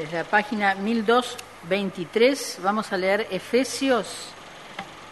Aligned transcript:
desde 0.00 0.16
la 0.16 0.24
página 0.24 0.74
1223, 0.76 2.60
vamos 2.62 2.90
a 2.90 2.96
leer 2.96 3.28
Efesios, 3.30 4.28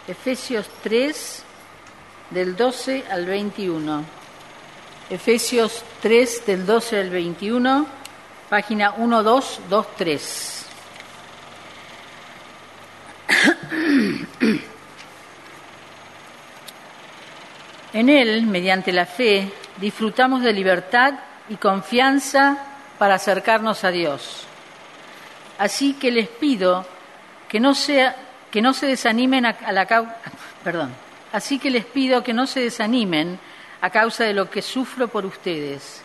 Efesios 0.06 0.66
3, 0.82 1.42
del 2.30 2.56
12 2.56 3.04
al 3.10 3.26
21. 3.26 4.02
Efesios 5.10 5.84
3, 6.00 6.46
del 6.46 6.64
12 6.64 7.00
al 7.00 7.10
21, 7.10 7.86
página 8.48 8.92
1223. 8.92 10.64
En 17.92 18.08
Él, 18.08 18.46
mediante 18.46 18.90
la 18.92 19.04
fe, 19.04 19.52
disfrutamos 19.76 20.40
de 20.42 20.54
libertad 20.54 21.12
y 21.50 21.56
confianza 21.56 22.56
para 22.98 23.16
acercarnos 23.16 23.84
a 23.84 23.90
Dios. 23.90 24.47
Así 25.58 25.94
que 25.94 26.10
les 26.10 26.28
pido 26.28 26.86
que 27.48 27.60
no, 27.60 27.74
sea, 27.74 28.14
que 28.50 28.62
no 28.62 28.72
se 28.72 28.86
desanimen 28.86 29.46
a, 29.46 29.72
la 29.72 29.86
perdón. 30.64 30.94
Así 31.32 31.58
que 31.58 31.70
les 31.70 31.84
pido 31.84 32.22
que 32.22 32.32
no 32.32 32.46
se 32.46 32.60
desanimen 32.60 33.38
a 33.80 33.90
causa 33.90 34.24
de 34.24 34.32
lo 34.32 34.48
que 34.50 34.62
sufro 34.62 35.08
por 35.08 35.26
ustedes, 35.26 36.02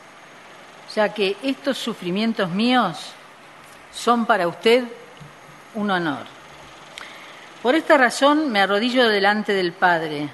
ya 0.95 1.09
que 1.13 1.37
estos 1.43 1.77
sufrimientos 1.77 2.49
míos 2.49 3.13
son 3.93 4.25
para 4.25 4.47
usted 4.47 4.83
un 5.75 5.91
honor. 5.91 6.25
Por 7.61 7.75
esta 7.75 7.97
razón 7.97 8.51
me 8.51 8.59
arrodillo 8.59 9.07
delante 9.07 9.53
del 9.53 9.71
Padre, 9.71 10.29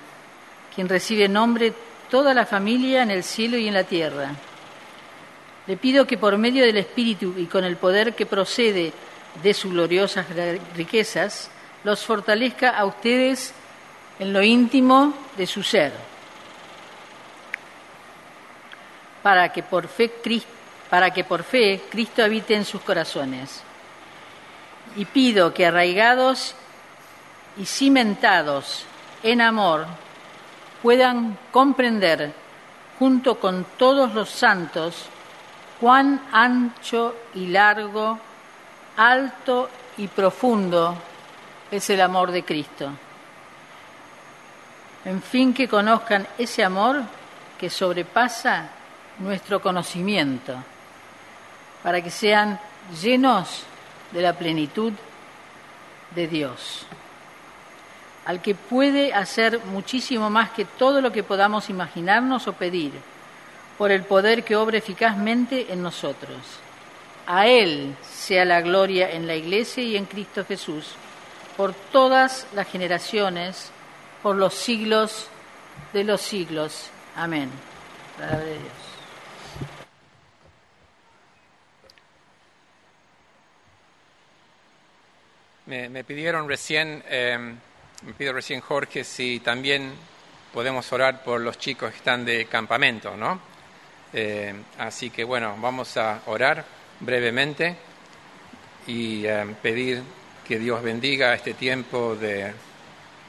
quien 0.74 0.90
recibe 0.90 1.28
nombre 1.28 1.74
toda 2.10 2.34
la 2.34 2.46
familia 2.46 3.04
en 3.04 3.12
el 3.12 3.24
cielo 3.24 3.58
y 3.58 3.68
en 3.68 3.76
la 3.76 3.84
tierra. 3.84 4.32
Le 5.70 5.78
pido 5.78 6.08
que 6.08 6.18
por 6.18 6.36
medio 6.36 6.66
del 6.66 6.78
Espíritu 6.78 7.36
y 7.38 7.46
con 7.46 7.64
el 7.64 7.78
poder 7.78 8.16
que 8.16 8.26
procede 8.26 8.92
de 9.44 9.54
sus 9.54 9.72
gloriosas 9.72 10.26
riquezas, 10.76 11.52
los 11.84 12.04
fortalezca 12.04 12.72
a 12.72 12.86
ustedes 12.86 13.54
en 14.18 14.34
lo 14.34 14.42
íntimo 14.42 15.14
de 15.38 15.46
su 15.46 15.62
ser, 15.62 15.94
para 19.22 19.54
que 19.54 19.62
por 19.62 19.88
fe, 19.88 20.12
Cristo 21.92 22.24
habite 22.24 22.56
en 22.56 22.66
sus 22.66 22.82
corazones. 22.82 23.62
Y 24.96 25.06
pido 25.06 25.54
que 25.54 25.68
arraigados 25.68 26.56
y 27.58 27.66
cimentados 27.68 28.86
en 29.22 29.40
amor 29.40 29.86
puedan 30.82 31.38
comprender 31.52 32.34
junto 32.98 33.40
con 33.40 33.68
todos 33.78 34.16
los 34.16 34.32
santos 34.32 35.10
cuán 35.80 36.22
ancho 36.32 37.16
y 37.36 37.48
largo, 37.48 38.20
alto 38.98 39.70
y 39.98 40.08
profundo 40.08 40.96
es 41.72 41.90
el 41.90 42.02
amor 42.02 42.32
de 42.32 42.44
Cristo. 42.44 42.92
En 45.06 45.22
fin, 45.22 45.54
que 45.54 45.68
conozcan 45.68 46.28
ese 46.38 46.64
amor 46.64 47.02
que 47.58 47.70
sobrepasa 47.70 48.70
nuestro 49.20 49.62
conocimiento, 49.62 50.56
para 51.84 52.02
que 52.02 52.10
sean 52.10 52.60
llenos 53.02 53.64
de 54.12 54.22
la 54.22 54.34
plenitud 54.34 54.94
de 56.16 56.28
Dios, 56.28 56.86
al 58.26 58.42
que 58.42 58.56
puede 58.56 59.14
hacer 59.14 59.64
muchísimo 59.66 60.30
más 60.30 60.50
que 60.52 60.66
todo 60.66 61.02
lo 61.02 61.12
que 61.12 61.24
podamos 61.24 61.70
imaginarnos 61.70 62.48
o 62.48 62.54
pedir 62.54 62.94
por 63.80 63.92
el 63.94 64.04
poder 64.04 64.44
que 64.44 64.58
obra 64.58 64.78
eficazmente 64.78 65.72
en 65.72 65.82
nosotros. 65.82 66.38
A 67.26 67.48
Él 67.48 67.96
sea 68.04 68.44
la 68.44 68.60
gloria 68.60 69.10
en 69.10 69.26
la 69.26 69.36
Iglesia 69.36 69.82
y 69.82 69.96
en 69.96 70.06
Cristo 70.06 70.44
Jesús, 70.44 70.96
por 71.56 71.74
todas 71.74 72.46
las 72.54 72.68
generaciones, 72.68 73.72
por 74.22 74.36
los 74.36 74.54
siglos 74.54 75.30
de 75.94 76.04
los 76.04 76.20
siglos. 76.20 76.90
Amén. 77.16 77.50
Palabra 78.18 78.40
de 78.40 78.60
Dios. 78.60 78.74
Me, 85.90 86.04
pidieron 86.04 86.50
recién, 86.50 87.02
eh, 87.08 87.56
me 88.04 88.14
pidió 88.14 88.34
recién 88.34 88.60
Jorge 88.60 89.06
si 89.06 89.40
también 89.40 89.94
podemos 90.54 90.92
orar 90.92 91.24
por 91.24 91.40
los 91.40 91.58
chicos 91.58 91.92
que 91.92 91.98
están 91.98 92.26
de 92.26 92.46
campamento, 92.48 93.16
¿no? 93.16 93.49
Eh, 94.14 94.54
así 94.78 95.10
que 95.10 95.24
bueno, 95.24 95.56
vamos 95.62 95.96
a 95.98 96.22
orar 96.26 96.66
brevemente 97.00 97.76
y 98.88 99.26
eh, 99.26 99.46
pedir 99.62 100.02
que 100.48 100.58
Dios 100.58 100.82
bendiga 100.82 101.34
este 101.34 101.54
tiempo 101.54 102.16
de, 102.16 102.52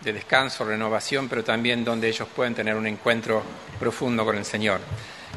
de, 0.00 0.12
descanso, 0.12 0.64
renovación, 0.64 1.28
pero 1.28 1.44
también 1.44 1.84
donde 1.84 2.08
ellos 2.08 2.28
puedan 2.34 2.54
tener 2.54 2.74
un 2.76 2.86
encuentro 2.86 3.42
profundo 3.78 4.24
con 4.24 4.38
el 4.38 4.44
Señor. 4.44 4.80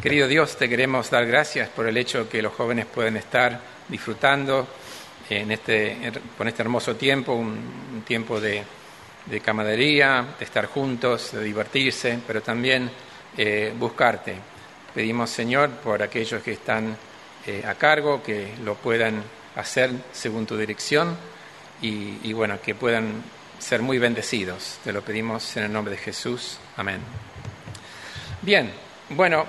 Querido 0.02 0.28
Dios, 0.28 0.58
te 0.58 0.70
queremos 0.70 1.10
dar 1.10 1.26
gracias 1.26 1.70
por 1.70 1.88
el 1.88 1.98
hecho 1.98 2.30
que 2.30 2.42
los 2.42 2.54
jóvenes 2.54 2.86
pueden 2.86 3.18
estar 3.18 3.60
disfrutando 3.90 4.68
en 5.30 5.52
este, 5.52 6.12
con 6.38 6.48
este 6.48 6.62
hermoso 6.62 6.96
tiempo, 6.96 7.34
un, 7.34 8.04
tiempo 8.06 8.40
de, 8.40 8.64
de, 9.26 9.40
camaradería, 9.42 10.36
de 10.38 10.46
estar 10.46 10.66
juntos, 10.66 11.32
de 11.34 11.44
divertirse, 11.44 12.20
pero 12.26 12.42
también 12.42 12.90
eh, 13.38 13.74
buscarte 13.78 14.53
Pedimos, 14.94 15.32
Señor, 15.32 15.72
por 15.72 16.04
aquellos 16.04 16.44
que 16.44 16.52
están 16.52 16.96
eh, 17.48 17.64
a 17.66 17.74
cargo, 17.74 18.22
que 18.22 18.54
lo 18.64 18.76
puedan 18.76 19.24
hacer 19.56 19.90
según 20.12 20.46
tu 20.46 20.56
dirección 20.56 21.18
y, 21.82 22.32
bueno, 22.32 22.62
que 22.62 22.76
puedan 22.76 23.24
ser 23.58 23.82
muy 23.82 23.98
bendecidos. 23.98 24.78
Te 24.84 24.94
lo 24.94 25.02
pedimos 25.02 25.58
en 25.58 25.64
el 25.64 25.74
nombre 25.74 25.96
de 25.96 26.00
Jesús. 26.00 26.60
Amén. 26.78 27.00
Bien, 28.44 28.72
bueno, 29.10 29.46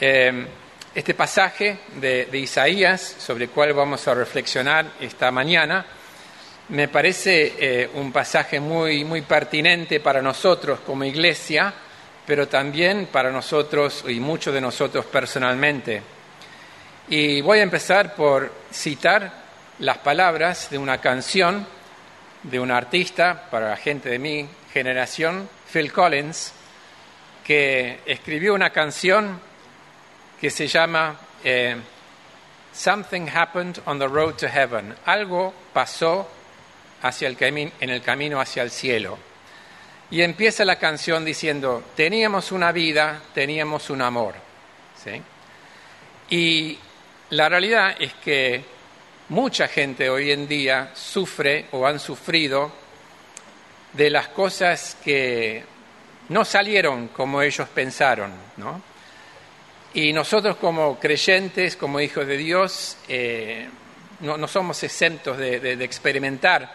eh, 0.00 0.46
este 0.94 1.12
pasaje 1.14 1.80
de, 1.96 2.26
Isaías, 2.32 3.16
sobre 3.18 3.44
el 3.44 3.50
cual 3.50 3.74
vamos 3.74 4.08
a 4.08 4.14
reflexionar 4.14 4.92
esta 5.00 5.30
mañana, 5.30 5.84
me 6.70 6.88
parece 6.88 7.54
eh, 7.58 7.90
un 7.94 8.10
pasaje 8.10 8.58
muy, 8.58 9.04
muy 9.04 9.20
pertinente 9.20 10.00
para 10.00 10.22
nosotros 10.22 10.80
como 10.80 11.04
iglesia 11.04 11.74
pero 12.30 12.46
también 12.46 13.08
para 13.10 13.32
nosotros 13.32 14.04
y 14.06 14.20
muchos 14.20 14.54
de 14.54 14.60
nosotros 14.60 15.04
personalmente. 15.06 16.00
Y 17.08 17.40
voy 17.40 17.58
a 17.58 17.64
empezar 17.64 18.14
por 18.14 18.52
citar 18.72 19.32
las 19.80 19.98
palabras 19.98 20.70
de 20.70 20.78
una 20.78 21.00
canción 21.00 21.66
de 22.44 22.60
un 22.60 22.70
artista 22.70 23.48
para 23.50 23.70
la 23.70 23.76
gente 23.76 24.10
de 24.10 24.20
mi 24.20 24.48
generación, 24.72 25.48
Phil 25.72 25.92
Collins, 25.92 26.52
que 27.44 27.98
escribió 28.06 28.54
una 28.54 28.70
canción 28.70 29.40
que 30.40 30.50
se 30.50 30.68
llama 30.68 31.18
eh, 31.42 31.74
Something 32.72 33.26
Happened 33.34 33.80
on 33.86 33.98
the 33.98 34.06
Road 34.06 34.34
to 34.34 34.46
Heaven. 34.46 34.94
Algo 35.04 35.52
pasó 35.72 36.30
hacia 37.02 37.26
el 37.26 37.36
en 37.42 37.90
el 37.90 38.02
camino 38.02 38.40
hacia 38.40 38.62
el 38.62 38.70
cielo. 38.70 39.29
Y 40.10 40.22
empieza 40.22 40.64
la 40.64 40.76
canción 40.76 41.24
diciendo, 41.24 41.84
teníamos 41.94 42.50
una 42.50 42.72
vida, 42.72 43.22
teníamos 43.32 43.90
un 43.90 44.02
amor. 44.02 44.34
Y 46.28 46.78
la 47.30 47.48
realidad 47.48 47.96
es 47.98 48.14
que 48.14 48.64
mucha 49.28 49.68
gente 49.68 50.10
hoy 50.10 50.32
en 50.32 50.48
día 50.48 50.90
sufre 50.94 51.66
o 51.72 51.86
han 51.86 52.00
sufrido 52.00 52.72
de 53.92 54.10
las 54.10 54.28
cosas 54.28 54.96
que 55.02 55.64
no 56.28 56.44
salieron 56.44 57.08
como 57.08 57.42
ellos 57.42 57.68
pensaron, 57.68 58.32
¿no? 58.56 58.82
Y 59.94 60.12
nosotros 60.12 60.56
como 60.56 60.98
creyentes, 61.00 61.76
como 61.76 62.00
hijos 62.00 62.26
de 62.26 62.36
Dios, 62.36 62.96
eh, 63.08 63.68
no, 64.20 64.46
somos 64.46 64.80
exentos 64.84 65.36
de, 65.36 65.72
experimentar 65.82 66.72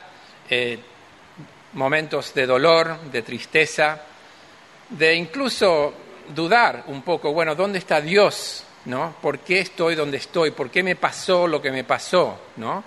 eh, 0.50 0.80
momentos 1.76 2.34
de 2.34 2.46
dolor, 2.46 3.00
de 3.12 3.22
tristeza, 3.22 4.02
de 4.90 5.16
incluso 5.16 5.94
dudar 6.34 6.86
un 6.88 7.02
poco, 7.02 7.32
bueno, 7.32 7.56
¿dónde 7.56 7.80
está 7.80 8.02
Dios? 8.02 8.64
¿No? 8.86 9.16
¿Por 9.22 9.40
qué 9.40 9.60
estoy 9.60 9.96
donde 9.96 10.18
estoy? 10.18 10.52
¿Por 10.52 10.70
qué 10.70 10.84
me 10.84 10.96
pasó 10.96 11.48
lo 11.48 11.62
que 11.62 11.72
me 11.72 11.84
pasó? 11.84 12.40
¿No? 12.58 12.84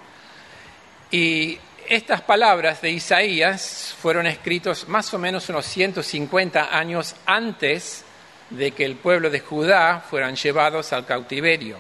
Y 1.11 1.58
estas 1.88 2.20
palabras 2.20 2.81
de 2.82 2.90
Isaías 2.90 3.94
fueron 4.00 4.26
escritos 4.26 4.88
más 4.88 5.12
o 5.14 5.19
menos 5.19 5.49
unos 5.49 5.67
150 5.67 6.76
años 6.76 7.17
antes 7.26 8.05
de 8.50 8.70
que 8.73 8.85
el 8.85 8.96
pueblo 8.96 9.31
de 9.31 9.40
Judá 9.40 10.05
fueran 10.08 10.37
llevados 10.37 10.93
al 10.93 11.05
cautiverio. 11.05 11.76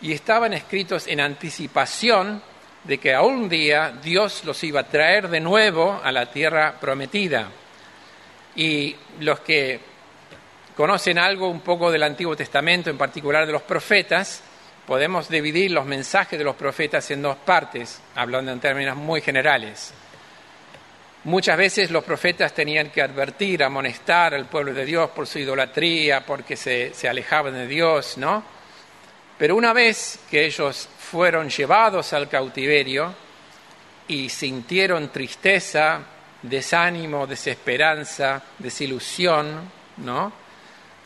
Y 0.00 0.12
estaban 0.12 0.52
escritos 0.52 1.06
en 1.06 1.20
anticipación 1.20 2.42
de 2.84 2.98
que 2.98 3.14
a 3.14 3.22
un 3.22 3.48
día 3.48 3.92
Dios 4.02 4.44
los 4.44 4.62
iba 4.64 4.80
a 4.80 4.88
traer 4.88 5.28
de 5.28 5.40
nuevo 5.40 6.00
a 6.02 6.10
la 6.10 6.26
tierra 6.26 6.74
prometida. 6.80 7.48
Y 8.56 8.96
los 9.20 9.40
que 9.40 9.80
conocen 10.76 11.18
algo 11.18 11.48
un 11.48 11.60
poco 11.60 11.90
del 11.90 12.02
Antiguo 12.02 12.36
Testamento, 12.36 12.90
en 12.90 12.98
particular 12.98 13.46
de 13.46 13.52
los 13.52 13.62
profetas, 13.62 14.42
podemos 14.86 15.28
dividir 15.28 15.70
los 15.70 15.86
mensajes 15.86 16.38
de 16.38 16.44
los 16.44 16.56
profetas 16.56 17.10
en 17.10 17.22
dos 17.22 17.36
partes, 17.36 18.00
hablando 18.16 18.50
en 18.50 18.60
términos 18.60 18.96
muy 18.96 19.20
generales. 19.20 19.94
Muchas 21.24 21.56
veces 21.56 21.90
los 21.92 22.02
profetas 22.02 22.52
tenían 22.52 22.90
que 22.90 23.00
advertir, 23.00 23.62
amonestar 23.62 24.34
al 24.34 24.46
pueblo 24.46 24.74
de 24.74 24.84
Dios 24.84 25.10
por 25.10 25.28
su 25.28 25.38
idolatría, 25.38 26.26
porque 26.26 26.56
se, 26.56 26.92
se 26.94 27.08
alejaban 27.08 27.54
de 27.54 27.68
Dios, 27.68 28.18
¿no? 28.18 28.42
Pero 29.42 29.56
una 29.56 29.72
vez 29.72 30.20
que 30.30 30.46
ellos 30.46 30.88
fueron 31.00 31.50
llevados 31.50 32.12
al 32.12 32.28
cautiverio 32.28 33.12
y 34.06 34.28
sintieron 34.28 35.08
tristeza, 35.08 35.98
desánimo, 36.42 37.26
desesperanza, 37.26 38.40
desilusión, 38.60 39.68
¿no? 39.96 40.32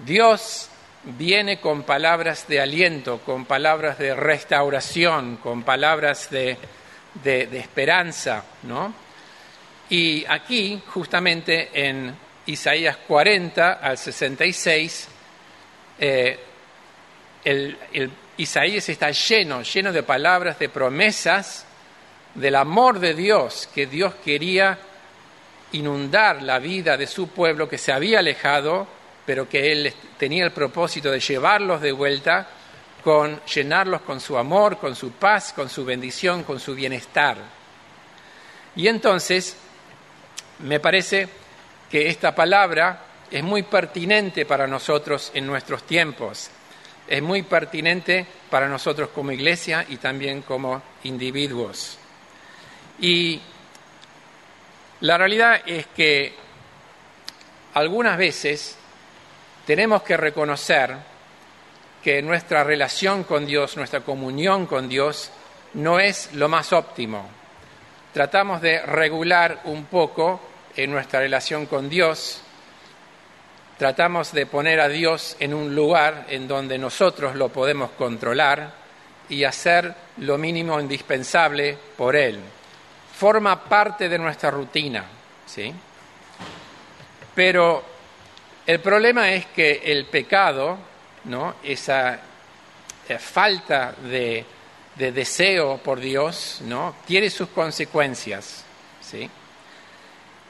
Dios 0.01 0.69
viene 1.03 1.61
con 1.61 1.85
palabras 1.85 2.47
de 2.47 2.61
aliento, 2.61 3.21
con 3.21 3.47
palabras 3.47 3.99
de 3.99 4.15
restauración, 4.15 5.39
con 5.39 5.63
palabras 5.63 6.29
de, 6.29 6.59
esperanza, 7.25 8.45
¿no? 8.65 8.93
Y 9.89 10.27
aquí, 10.29 10.83
justamente 10.89 11.71
en 11.73 12.15
Isaías 12.45 12.99
40 12.99 13.73
al 13.73 13.97
66, 13.97 15.09
eh, 15.99 16.39
el, 17.47 17.79
Isaías 18.39 18.89
está 18.89 19.11
lleno, 19.11 19.63
lleno 19.63 19.93
de 19.93 20.03
palabras, 20.03 20.59
de 20.59 20.69
promesas 20.69 21.65
del 22.35 22.55
amor 22.55 22.99
de 22.99 23.15
Dios, 23.15 23.69
que 23.75 23.87
Dios 23.87 24.15
quería 24.25 24.79
inundar 25.73 26.43
la 26.43 26.59
vida 26.59 26.97
de 26.97 27.07
su 27.07 27.29
pueblo 27.29 27.69
que 27.69 27.79
se 27.79 27.93
había 27.93 28.19
alejado 28.19 28.97
pero 29.27 29.49
que 29.49 29.73
Él 29.73 29.93
tenía 30.17 30.45
el 30.45 30.53
propósito 30.53 31.11
de 31.11 31.21
llevarlos 31.21 31.83
de 31.83 31.93
vuelta 31.93 32.47
con 33.03 33.41
llenarlos 33.45 34.01
con 34.03 34.21
su 34.21 34.39
amor, 34.39 34.79
con 34.79 34.95
su 34.95 35.11
paz, 35.13 35.53
con 35.53 35.69
su 35.69 35.85
bendición, 35.85 36.45
con 36.45 36.61
su 36.61 36.75
bienestar. 36.75 37.37
Y 38.77 38.89
entonces, 38.89 39.57
me 40.61 40.81
parece 40.81 41.29
que 41.91 42.09
esta 42.09 42.35
palabra 42.35 43.03
es 43.31 43.43
muy 43.43 43.65
pertinente 43.65 44.47
para 44.47 44.67
nosotros 44.67 45.33
en 45.35 45.47
nuestros 45.47 45.83
tiempos, 45.85 46.51
es 47.09 47.23
muy 47.23 47.43
pertinente 47.43 48.27
para 48.51 48.69
nosotros 48.69 49.11
como 49.11 49.33
iglesia 49.33 49.85
y 49.89 49.97
también 49.97 50.43
como 50.43 50.83
individuos. 51.05 51.99
Y 53.01 53.41
la 55.01 55.19
realidad 55.19 55.61
es 55.67 55.87
que 55.89 56.35
algunas 57.75 58.17
veces 58.17 58.77
tenemos 59.67 60.03
que 60.03 60.17
reconocer 60.17 60.97
que 62.03 62.23
nuestra 62.23 62.65
relación 62.65 63.25
con 63.25 63.47
Dios, 63.47 63.77
nuestra 63.77 64.01
comunión 64.01 64.67
con 64.67 64.89
Dios, 64.89 65.31
no 65.75 66.01
es 66.01 66.33
lo 66.33 66.49
más 66.49 66.73
óptimo. 66.73 67.29
Tratamos 68.13 68.63
de 68.63 68.81
regular 68.81 69.61
un 69.65 69.85
poco 69.87 70.41
en 70.75 70.91
nuestra 70.91 71.21
relación 71.21 71.67
con 71.67 71.89
Dios, 71.91 72.43
tratamos 73.79 74.33
de 74.33 74.47
poner 74.47 74.81
a 74.81 74.89
Dios 74.89 75.37
en 75.39 75.55
un 75.55 75.75
lugar 75.75 76.27
en 76.29 76.49
donde 76.49 76.79
nosotros 76.79 77.35
lo 77.35 77.49
podemos 77.51 77.91
controlar 77.93 78.73
y 79.29 79.45
hacer 79.45 79.95
lo 80.19 80.39
mínimo 80.39 80.81
indispensable 80.81 81.77
por 81.97 82.17
Él. 82.17 82.41
Forma 83.19 83.65
parte 83.65 84.09
de 84.09 84.19
nuestra 84.19 84.51
rutina, 84.51 85.05
¿sí? 85.47 85.73
Pero 87.35 87.85
el 88.67 88.81
problema 88.81 89.31
es 89.31 89.47
que 89.47 89.83
el 89.85 90.07
pecado, 90.07 90.79
esa 91.63 92.19
eh, 93.09 93.19
falta 93.19 93.93
de, 93.93 94.45
deseo 94.97 95.79
por 95.79 96.01
Dios, 96.01 96.63
tiene 97.07 97.31
sus 97.31 97.49
consecuencias. 97.51 98.65
¿sí? 99.01 99.31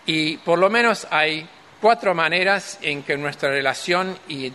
Y 0.06 0.36
por 0.38 0.58
lo 0.58 0.70
menos 0.70 1.06
hay 1.10 1.46
cuatro 1.86 2.16
maneras 2.16 2.80
en 2.82 3.04
que 3.04 3.16
nuestra 3.16 3.48
relación 3.48 4.18
y 4.26 4.52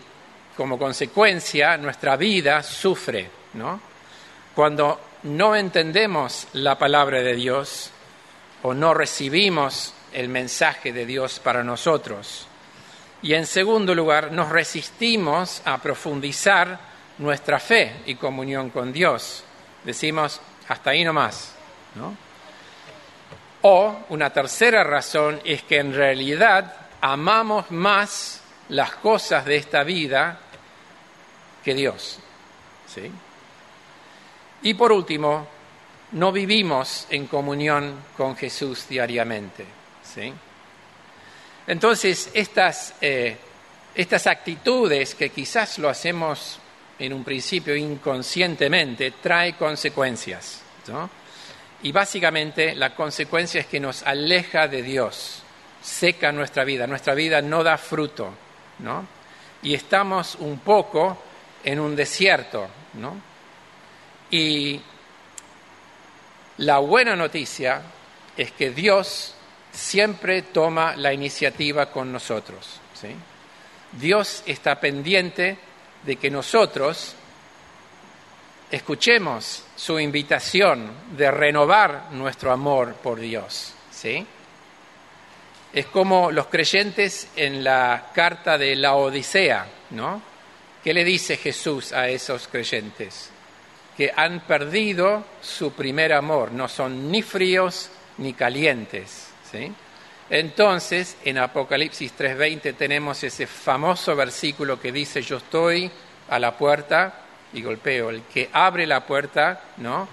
como 0.57 0.77
consecuencia 0.77 1.77
nuestra 1.77 2.17
vida 2.17 2.61
sufre. 2.61 3.29
¿no? 3.53 3.79
Cuando 4.53 4.99
no 5.23 5.55
entendemos 5.55 6.49
la 6.51 6.77
palabra 6.77 7.21
de 7.21 7.33
Dios 7.33 7.89
o 8.63 8.73
no 8.73 8.93
recibimos 8.93 9.93
el 10.11 10.27
mensaje 10.27 10.91
de 10.91 11.05
Dios 11.05 11.39
para 11.39 11.63
nosotros. 11.63 12.47
Y 13.21 13.33
en 13.33 13.45
segundo 13.45 13.95
lugar, 13.95 14.33
nos 14.33 14.49
resistimos 14.49 15.61
a 15.63 15.77
profundizar 15.77 16.77
nuestra 17.19 17.61
fe 17.61 18.01
y 18.07 18.15
comunión 18.15 18.71
con 18.71 18.91
Dios. 18.91 19.45
Decimos, 19.85 20.41
hasta 20.67 20.89
ahí 20.89 21.05
nomás. 21.05 21.55
¿no? 21.95 22.13
O 23.61 23.99
una 24.09 24.31
tercera 24.31 24.83
razón 24.83 25.39
es 25.45 25.63
que 25.63 25.77
en 25.77 25.93
realidad 25.93 26.80
amamos 27.01 27.71
más 27.71 28.41
las 28.69 28.91
cosas 28.95 29.45
de 29.45 29.57
esta 29.57 29.83
vida 29.83 30.39
que 31.63 31.73
Dios. 31.73 32.19
¿sí? 32.87 33.11
Y 34.63 34.73
por 34.75 34.91
último, 34.91 35.47
no 36.11 36.31
vivimos 36.31 37.07
en 37.09 37.27
comunión 37.27 37.95
con 38.15 38.35
Jesús 38.35 38.87
diariamente. 38.87 39.65
¿sí? 40.03 40.33
Entonces, 41.67 42.31
eh, 42.33 43.37
estas, 43.95 44.27
actitudes 44.27 45.15
que 45.15 45.29
quizás 45.29 45.79
lo 45.79 45.89
hacemos 45.89 46.59
en 46.99 47.13
un 47.13 47.23
principio 47.23 47.75
inconscientemente, 47.75 49.11
trae 49.21 49.55
consecuencias. 49.55 50.61
Y 51.83 51.91
básicamente 51.91 52.75
la 52.75 52.95
consecuencia 52.95 53.61
es 53.61 53.67
que 53.67 53.79
nos 53.79 54.03
aleja 54.03 54.67
de 54.67 54.83
Dios, 54.83 55.41
seca 55.81 56.31
nuestra 56.31 56.63
vida, 56.63 56.87
nuestra 56.87 57.13
vida 57.13 57.41
no 57.41 57.63
da 57.63 57.77
fruto, 57.77 58.33
¿no? 58.79 59.05
Y 59.63 59.73
estamos 59.73 60.35
un 60.35 60.59
poco 60.59 61.17
en 61.63 61.79
un 61.79 61.95
desierto, 61.95 62.67
¿no? 62.93 63.15
Y 64.29 64.81
la 66.57 66.79
buena 66.79 67.15
noticia 67.15 67.81
es 68.37 68.51
que 68.51 68.71
Dios 68.71 69.35
siempre 69.71 70.43
toma 70.43 70.95
la 70.95 71.13
iniciativa 71.13 71.91
con 71.91 72.11
nosotros. 72.11 72.79
Dios 73.91 74.43
está 74.45 74.79
pendiente 74.79 75.57
de 76.03 76.15
que 76.15 76.29
nosotros 76.29 77.15
escuchemos 78.69 79.65
su 79.75 79.99
invitación 79.99 80.91
de 81.17 81.29
renovar 81.29 82.07
nuestro 82.11 82.51
amor 82.51 82.93
por 82.95 83.19
Dios. 83.19 83.73
¿sí? 83.91 84.25
Es 85.73 85.85
como 85.85 86.31
los 86.31 86.47
creyentes 86.47 87.29
en 87.35 87.63
la 87.63 88.09
carta 88.13 88.57
de 88.57 88.75
la 88.75 88.95
Odisea, 88.95 89.65
¿no? 89.91 90.21
¿Qué 90.83 90.93
le 90.93 91.03
dice 91.03 91.37
Jesús 91.37 91.93
a 91.93 92.09
esos 92.09 92.47
creyentes? 92.47 93.29
Que 93.95 94.11
han 94.15 94.41
perdido 94.41 95.23
su 95.41 95.73
primer 95.73 96.11
amor, 96.11 96.51
no 96.51 96.67
son 96.67 97.11
ni 97.11 97.21
fríos 97.21 97.89
ni 98.17 98.33
calientes. 98.33 99.27
Entonces, 100.29 101.17
en 101.25 101.37
Apocalipsis 101.37 102.13
3:20 102.17 102.73
tenemos 102.73 103.23
ese 103.23 103.47
famoso 103.47 104.15
versículo 104.15 104.79
que 104.79 104.91
dice, 104.91 105.21
yo 105.21 105.37
estoy 105.37 105.91
a 106.29 106.39
la 106.39 106.57
puerta 106.57 107.13
y 107.53 107.61
golpeo. 107.61 108.09
El 108.09 108.23
que 108.23 108.49
abre 108.53 108.87
la 108.87 109.05
puerta, 109.05 109.61
¿no? 109.77 110.07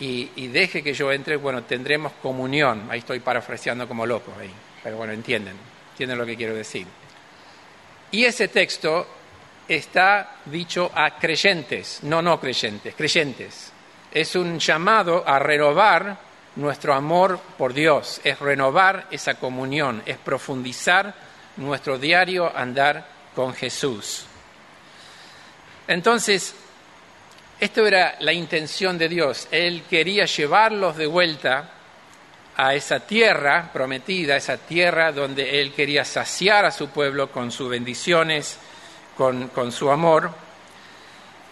Y, 0.00 0.48
deje 0.48 0.82
que 0.82 0.94
yo 0.94 1.12
entre, 1.12 1.36
bueno, 1.36 1.64
tendremos 1.64 2.12
comunión. 2.22 2.88
Ahí 2.90 3.00
estoy 3.00 3.20
parafraseando 3.20 3.86
como 3.86 4.06
loco, 4.06 4.32
ahí. 4.40 4.50
pero 4.82 4.96
bueno, 4.96 5.12
entienden, 5.12 5.54
entienden 5.92 6.16
lo 6.16 6.24
que 6.24 6.36
quiero 6.36 6.54
decir. 6.54 6.86
Y 8.10 8.24
ese 8.24 8.48
texto 8.48 9.06
está 9.68 10.36
dicho 10.46 10.90
a 10.94 11.18
creyentes, 11.18 12.00
no 12.02 12.22
no 12.22 12.40
creyentes, 12.40 12.94
creyentes. 12.94 13.72
Es 14.10 14.34
un 14.34 14.58
llamado 14.58 15.22
a 15.26 15.38
renovar 15.38 16.18
nuestro 16.56 16.94
amor 16.94 17.38
por 17.56 17.72
Dios, 17.72 18.20
es 18.24 18.38
renovar 18.40 19.06
esa 19.10 19.34
comunión, 19.34 20.02
es 20.06 20.16
profundizar 20.16 21.14
nuestro 21.58 21.98
diario 21.98 22.50
andar 22.56 23.06
con 23.34 23.54
Jesús. 23.54 24.26
Entonces, 25.86 26.54
esto 27.60 27.86
era 27.86 28.16
la 28.20 28.32
intención 28.32 28.96
de 28.96 29.08
Dios. 29.08 29.46
Él 29.50 29.84
quería 29.88 30.24
llevarlos 30.24 30.96
de 30.96 31.06
vuelta 31.06 31.70
a 32.56 32.74
esa 32.74 33.00
tierra 33.00 33.70
prometida, 33.70 34.36
esa 34.36 34.56
tierra 34.56 35.12
donde 35.12 35.60
Él 35.60 35.74
quería 35.74 36.04
saciar 36.04 36.64
a 36.64 36.70
su 36.70 36.88
pueblo 36.88 37.30
con 37.30 37.52
sus 37.52 37.68
bendiciones, 37.68 38.58
con, 39.16 39.72
su 39.72 39.90
amor. 39.90 40.30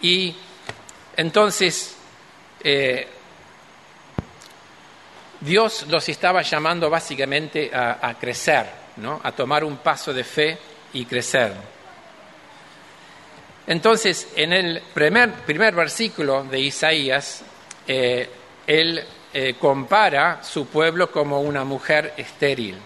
Y 0.00 0.34
entonces, 1.14 1.94
eh, 2.64 3.06
Dios 5.40 5.86
los 5.88 6.08
estaba 6.08 6.40
llamando 6.40 6.88
básicamente 6.88 7.70
a, 7.72 8.14
crecer, 8.18 8.66
¿no? 8.96 9.20
a 9.22 9.32
tomar 9.32 9.62
un 9.62 9.76
paso 9.76 10.14
de 10.14 10.24
fe 10.24 10.58
y 10.94 11.04
crecer. 11.04 11.77
Entonces, 13.68 14.28
en 14.34 14.54
el 14.54 14.80
primer, 14.94 15.30
primer 15.44 15.74
versículo 15.74 16.42
de 16.42 16.58
Isaías, 16.58 17.42
eh, 17.86 18.26
él 18.66 19.04
eh, 19.34 19.56
compara 19.60 20.42
su 20.42 20.66
pueblo 20.68 21.12
como 21.12 21.42
una 21.42 21.64
mujer 21.64 22.14
estéril. 22.16 22.78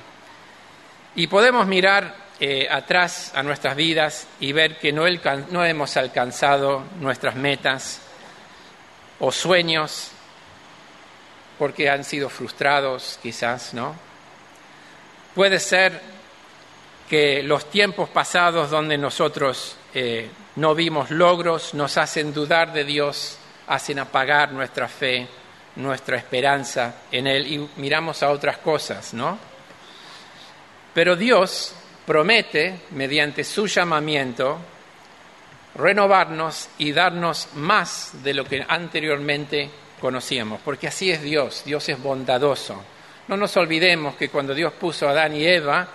Y 1.15 1.29
podemos 1.29 1.69
mirar 1.69 2.17
eh, 2.41 2.67
atrás 2.69 3.31
a 3.33 3.45
nuestras 3.45 3.77
vidas 3.77 4.27
y 4.41 4.51
ver 4.51 4.81
que 4.81 4.93
no, 4.93 5.05
no 5.51 5.65
hemos 5.65 5.97
alcanzado 5.97 6.83
nuestras 6.99 7.37
metas 7.37 8.01
o 9.21 9.31
sueños 9.31 10.11
porque 11.61 11.89
han 11.89 12.03
sido 12.03 12.29
frustrados 12.29 13.21
quizás, 13.23 13.73
¿no? 13.73 13.95
Puede 15.33 15.61
ser 15.61 16.01
que 17.09 17.45
los 17.45 17.71
tiempos 17.71 18.09
pasados 18.09 18.69
donde 18.69 18.99
nosotros 18.99 19.77
no 20.57 20.75
vimos 20.75 21.11
logros 21.11 21.75
nos 21.75 21.97
hacen 21.97 22.33
dudar 22.33 22.73
de 22.73 22.85
Dios, 22.85 23.39
hacen 23.67 23.99
apagar 23.99 24.53
nuestra 24.53 24.89
fe, 24.89 25.27
nuestra 25.77 26.17
esperanza 26.17 26.97
en 27.11 27.27
Él 27.27 27.47
y 27.47 27.69
miramos 27.77 28.23
a 28.23 28.31
otras 28.31 28.59
cosas, 28.59 29.15
¿no? 29.15 29.39
Pero 30.93 31.17
Dios 31.17 31.75
promete, 32.05 32.81
mediante 32.91 33.45
su 33.45 33.67
llamamiento, 33.67 34.59
renovarnos 35.75 36.69
y 36.77 36.93
darnos 36.93 37.49
más 37.55 38.23
de 38.23 38.35
lo 38.35 38.45
que 38.45 38.65
anteriormente 38.69 39.71
conocíamos, 40.01 40.61
porque 40.63 40.89
así 40.89 41.11
es 41.11 41.23
Dios, 41.23 41.63
Dios 41.65 41.89
es 41.89 42.03
bondadoso. 42.03 42.83
No 43.29 43.37
nos 43.39 43.57
olvidemos 43.57 44.17
que 44.17 44.29
cuando 44.29 44.55
Dios 44.55 44.75
puso 44.75 45.09
a 45.09 45.13
Adán 45.13 45.35
y 45.35 45.47
Eva 45.47 45.89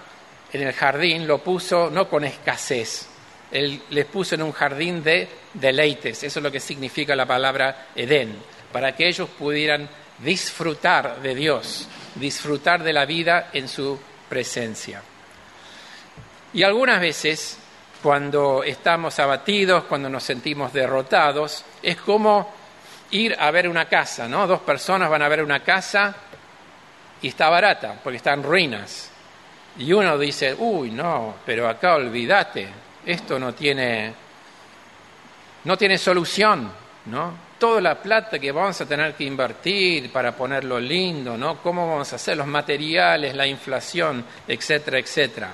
en 0.51 0.61
el 0.61 0.73
jardín, 0.73 1.27
lo 1.27 1.39
puso 1.39 1.91
no 1.91 2.09
con 2.09 2.23
escasez, 2.23 3.07
Él 3.51 3.81
les 3.89 4.05
puso 4.05 4.35
en 4.35 4.43
un 4.43 4.51
jardín 4.51 5.03
de 5.03 5.27
deleites, 5.53 6.23
eso 6.23 6.39
es 6.39 6.43
lo 6.43 6.51
que 6.51 6.59
significa 6.59 7.15
la 7.15 7.25
palabra 7.25 7.87
Edén, 7.95 8.35
para 8.71 8.95
que 8.95 9.07
ellos 9.07 9.29
pudieran 9.29 9.87
disfrutar 10.19 11.21
de 11.21 11.35
Dios, 11.35 11.87
disfrutar 12.15 12.83
de 12.83 12.93
la 12.93 13.05
vida 13.05 13.49
en 13.53 13.67
su 13.67 13.97
presencia. 14.27 15.01
Y 16.53 16.63
algunas 16.63 16.99
veces, 16.99 17.57
cuando 18.01 18.63
estamos 18.63 19.19
abatidos, 19.19 19.83
cuando 19.85 20.09
nos 20.09 20.23
sentimos 20.23 20.73
derrotados, 20.73 21.63
es 21.81 21.97
como 21.97 22.53
ir 23.11 23.35
a 23.39 23.51
ver 23.51 23.67
una 23.67 23.85
casa, 23.85 24.27
¿no? 24.27 24.47
Dos 24.47 24.61
personas 24.61 25.09
van 25.09 25.21
a 25.21 25.29
ver 25.29 25.43
una 25.43 25.61
casa 25.61 26.15
y 27.21 27.29
está 27.29 27.49
barata, 27.49 27.99
porque 28.03 28.17
está 28.17 28.33
en 28.33 28.43
ruinas. 28.43 29.11
Y 29.77 29.93
uno 29.93 30.17
dice, 30.17 30.55
uy, 30.57 30.91
no, 30.91 31.35
pero 31.45 31.69
acá 31.69 31.95
olvídate, 31.95 32.67
esto 33.07 33.39
no 33.39 33.53
tiene, 33.53 34.13
no 35.63 35.77
tiene 35.77 35.97
solución, 35.97 36.69
¿no? 37.05 37.47
Toda 37.57 37.79
la 37.79 37.95
plata 37.95 38.37
que 38.37 38.51
vamos 38.51 38.79
a 38.81 38.85
tener 38.85 39.15
que 39.15 39.23
invertir 39.23 40.11
para 40.11 40.35
ponerlo 40.35 40.77
lindo, 40.77 41.37
¿no? 41.37 41.57
¿Cómo 41.63 41.87
vamos 41.87 42.11
a 42.11 42.17
hacer 42.17 42.35
los 42.35 42.45
materiales, 42.45 43.33
la 43.33 43.47
inflación, 43.47 44.25
etcétera, 44.45 44.99
etcétera? 44.99 45.53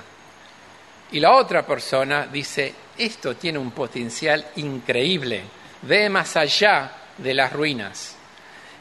Y 1.12 1.20
la 1.20 1.32
otra 1.32 1.64
persona 1.64 2.26
dice, 2.26 2.74
esto 2.98 3.36
tiene 3.36 3.60
un 3.60 3.70
potencial 3.70 4.44
increíble, 4.56 5.42
ve 5.82 6.08
más 6.08 6.36
allá 6.36 6.90
de 7.16 7.34
las 7.34 7.52
ruinas. 7.52 8.16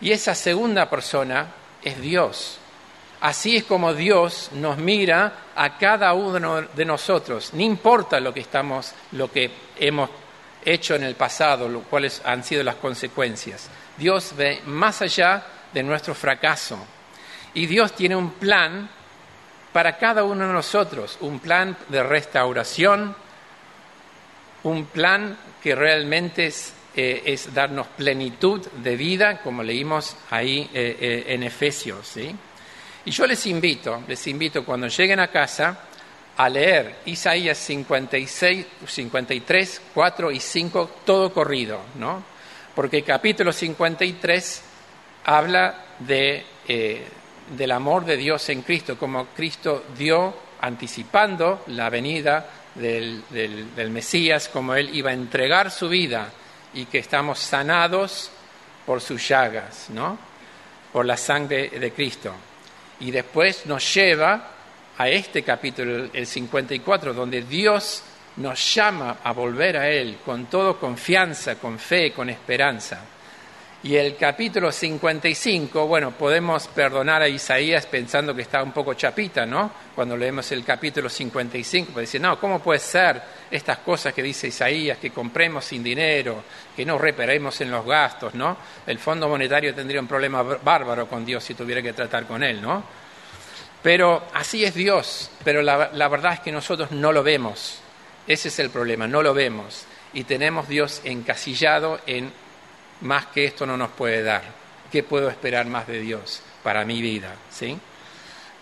Y 0.01 0.11
esa 0.11 0.33
segunda 0.33 0.89
persona 0.89 1.45
es 1.83 2.01
Dios. 2.01 2.57
Así 3.23 3.55
es 3.55 3.63
como 3.63 3.93
Dios 3.93 4.49
nos 4.51 4.77
mira 4.77 5.31
a 5.55 5.77
cada 5.77 6.11
uno 6.13 6.61
de 6.61 6.83
nosotros, 6.83 7.53
no 7.53 7.61
importa 7.61 8.19
lo 8.19 8.33
que 8.33 8.41
estamos, 8.41 8.93
lo 9.13 9.31
que 9.31 9.49
hemos 9.79 10.09
hecho 10.65 10.95
en 10.95 11.03
el 11.05 11.15
pasado, 11.15 11.69
lo 11.69 11.83
cuales 11.83 12.21
han 12.25 12.43
sido 12.43 12.63
las 12.63 12.75
consecuencias. 12.75 13.69
Dios 13.97 14.33
ve 14.35 14.61
más 14.65 15.01
allá 15.01 15.41
de 15.73 15.83
nuestro 15.83 16.13
fracaso. 16.13 16.77
Y 17.53 17.65
Dios 17.65 17.93
tiene 17.95 18.17
un 18.17 18.31
plan 18.31 18.89
para 19.71 19.97
cada 19.97 20.25
uno 20.25 20.45
de 20.45 20.51
nosotros, 20.51 21.17
un 21.21 21.39
plan 21.39 21.77
de 21.87 22.03
restauración, 22.03 23.15
un 24.63 24.85
plan 24.87 25.37
que 25.61 25.75
realmente 25.75 26.47
es, 26.47 26.73
eh, 26.93 27.39
darnos 27.53 27.87
plenitud 27.87 28.67
de 28.67 28.97
vida, 28.97 29.41
como 29.41 29.63
leímos 29.63 30.17
ahí 30.29 30.69
eh, 30.73 30.97
eh, 30.99 31.23
en 31.27 31.43
Efesios. 31.43 32.05
¿sí? 32.05 32.35
Y 33.05 33.11
yo 33.11 33.27
les 33.27 33.45
invito, 33.47 34.03
les 34.07 34.25
invito 34.27 34.63
cuando 34.63 34.87
lleguen 34.87 35.19
a 35.19 35.27
casa 35.27 35.77
a 36.37 36.49
leer 36.49 36.95
Isaías 37.05 37.57
56, 37.57 38.65
53, 38.87 39.81
4 39.93 40.31
y 40.31 40.39
5, 40.39 40.91
todo 41.05 41.33
corrido, 41.33 41.79
¿no? 41.95 42.23
Porque 42.73 42.97
el 42.97 43.03
capítulo 43.03 43.51
53 43.51 44.63
habla 45.25 45.85
de 45.99 46.45
del 47.49 47.71
amor 47.71 48.05
de 48.05 48.17
Dios 48.17 48.47
en 48.49 48.61
Cristo, 48.61 48.97
como 48.97 49.27
Cristo 49.27 49.85
dio 49.97 50.33
anticipando 50.61 51.63
la 51.67 51.89
venida 51.89 52.49
del, 52.75 53.23
del, 53.29 53.89
Mesías, 53.89 54.49
como 54.49 54.75
Él 54.75 54.89
iba 54.95 55.11
a 55.11 55.13
entregar 55.13 55.69
su 55.69 55.89
vida 55.89 56.31
y 56.73 56.85
que 56.85 56.99
estamos 56.99 57.39
sanados 57.39 58.31
por 58.85 59.01
sus 59.01 59.27
llagas, 59.27 59.89
¿no? 59.89 60.17
Por 60.91 61.05
la 61.05 61.17
sangre 61.17 61.69
de 61.69 61.91
Cristo. 61.91 62.33
Y 63.03 63.11
después 63.11 63.65
nos 63.65 63.93
lleva 63.93 64.47
a 64.97 65.09
este 65.09 65.43
capítulo, 65.43 66.07
el 66.13 66.25
54, 66.25 67.13
donde 67.13 67.41
Dios 67.41 68.01
nos 68.37 68.73
llama 68.73 69.17
a 69.21 69.33
volver 69.33 69.75
a 69.75 69.89
Él 69.89 70.19
con 70.25 70.45
toda 70.45 70.75
confianza, 70.75 71.55
con 71.55 71.77
fe, 71.77 72.13
con 72.13 72.29
esperanza. 72.29 73.01
Y 73.85 73.97
el 73.97 74.15
capítulo 74.15 74.71
55, 74.71 75.85
bueno, 75.85 76.11
podemos 76.11 76.69
perdonar 76.69 77.21
a 77.21 77.27
Isaías 77.27 77.85
pensando 77.85 78.33
que 78.33 78.43
está 78.43 78.63
un 78.63 78.71
poco 78.71 78.93
chapita, 78.93 79.45
¿no? 79.45 79.69
Cuando 79.93 80.15
leemos 80.15 80.49
el 80.53 80.63
capítulo 80.63 81.09
55, 81.09 81.91
pues 81.91 82.09
dice, 82.09 82.17
no, 82.17 82.39
¿cómo 82.39 82.59
puede 82.59 82.79
ser 82.79 83.21
estas 83.51 83.79
cosas 83.79 84.13
que 84.13 84.23
dice 84.23 84.47
Isaías, 84.47 84.99
que 84.99 85.11
compremos 85.11 85.65
sin 85.65 85.83
dinero, 85.83 86.45
que 86.73 86.85
no 86.85 86.97
reparemos 86.97 87.59
en 87.59 87.71
los 87.71 87.85
gastos, 87.85 88.33
¿no? 88.35 88.55
El 88.87 88.99
Fondo 88.99 89.27
Monetario 89.27 89.75
tendría 89.75 89.99
un 89.99 90.07
problema 90.07 90.43
bárbaro 90.43 91.05
con 91.09 91.25
Dios 91.25 91.43
si 91.43 91.53
tuviera 91.53 91.81
que 91.81 91.91
tratar 91.91 92.25
con 92.25 92.41
él, 92.41 92.61
¿no? 92.61 92.85
Pero 93.81 94.27
así 94.33 94.63
es 94.63 94.73
Dios, 94.73 95.29
pero 95.43 95.61
la 95.61 96.07
verdad 96.07 96.35
es 96.35 96.39
que 96.39 96.53
nosotros 96.53 96.91
no 96.91 97.11
lo 97.11 97.21
vemos. 97.21 97.79
Ese 98.25 98.47
es 98.47 98.59
el 98.59 98.69
problema, 98.69 99.07
no 99.07 99.21
lo 99.21 99.33
vemos. 99.33 99.85
Y 100.13 100.23
tenemos 100.23 100.69
Dios 100.69 101.01
encasillado 101.03 101.99
en 102.05 102.31
más 103.03 103.27
que 103.27 103.45
esto 103.45 103.65
no 103.65 103.77
nos 103.77 103.91
puede 103.91 104.23
dar. 104.23 104.43
¿Qué 104.91 105.03
puedo 105.03 105.29
esperar 105.29 105.65
más 105.65 105.87
de 105.87 105.99
Dios 105.99 106.41
para 106.63 106.85
mi 106.85 107.01
vida? 107.01 107.35
¿Sí? 107.49 107.77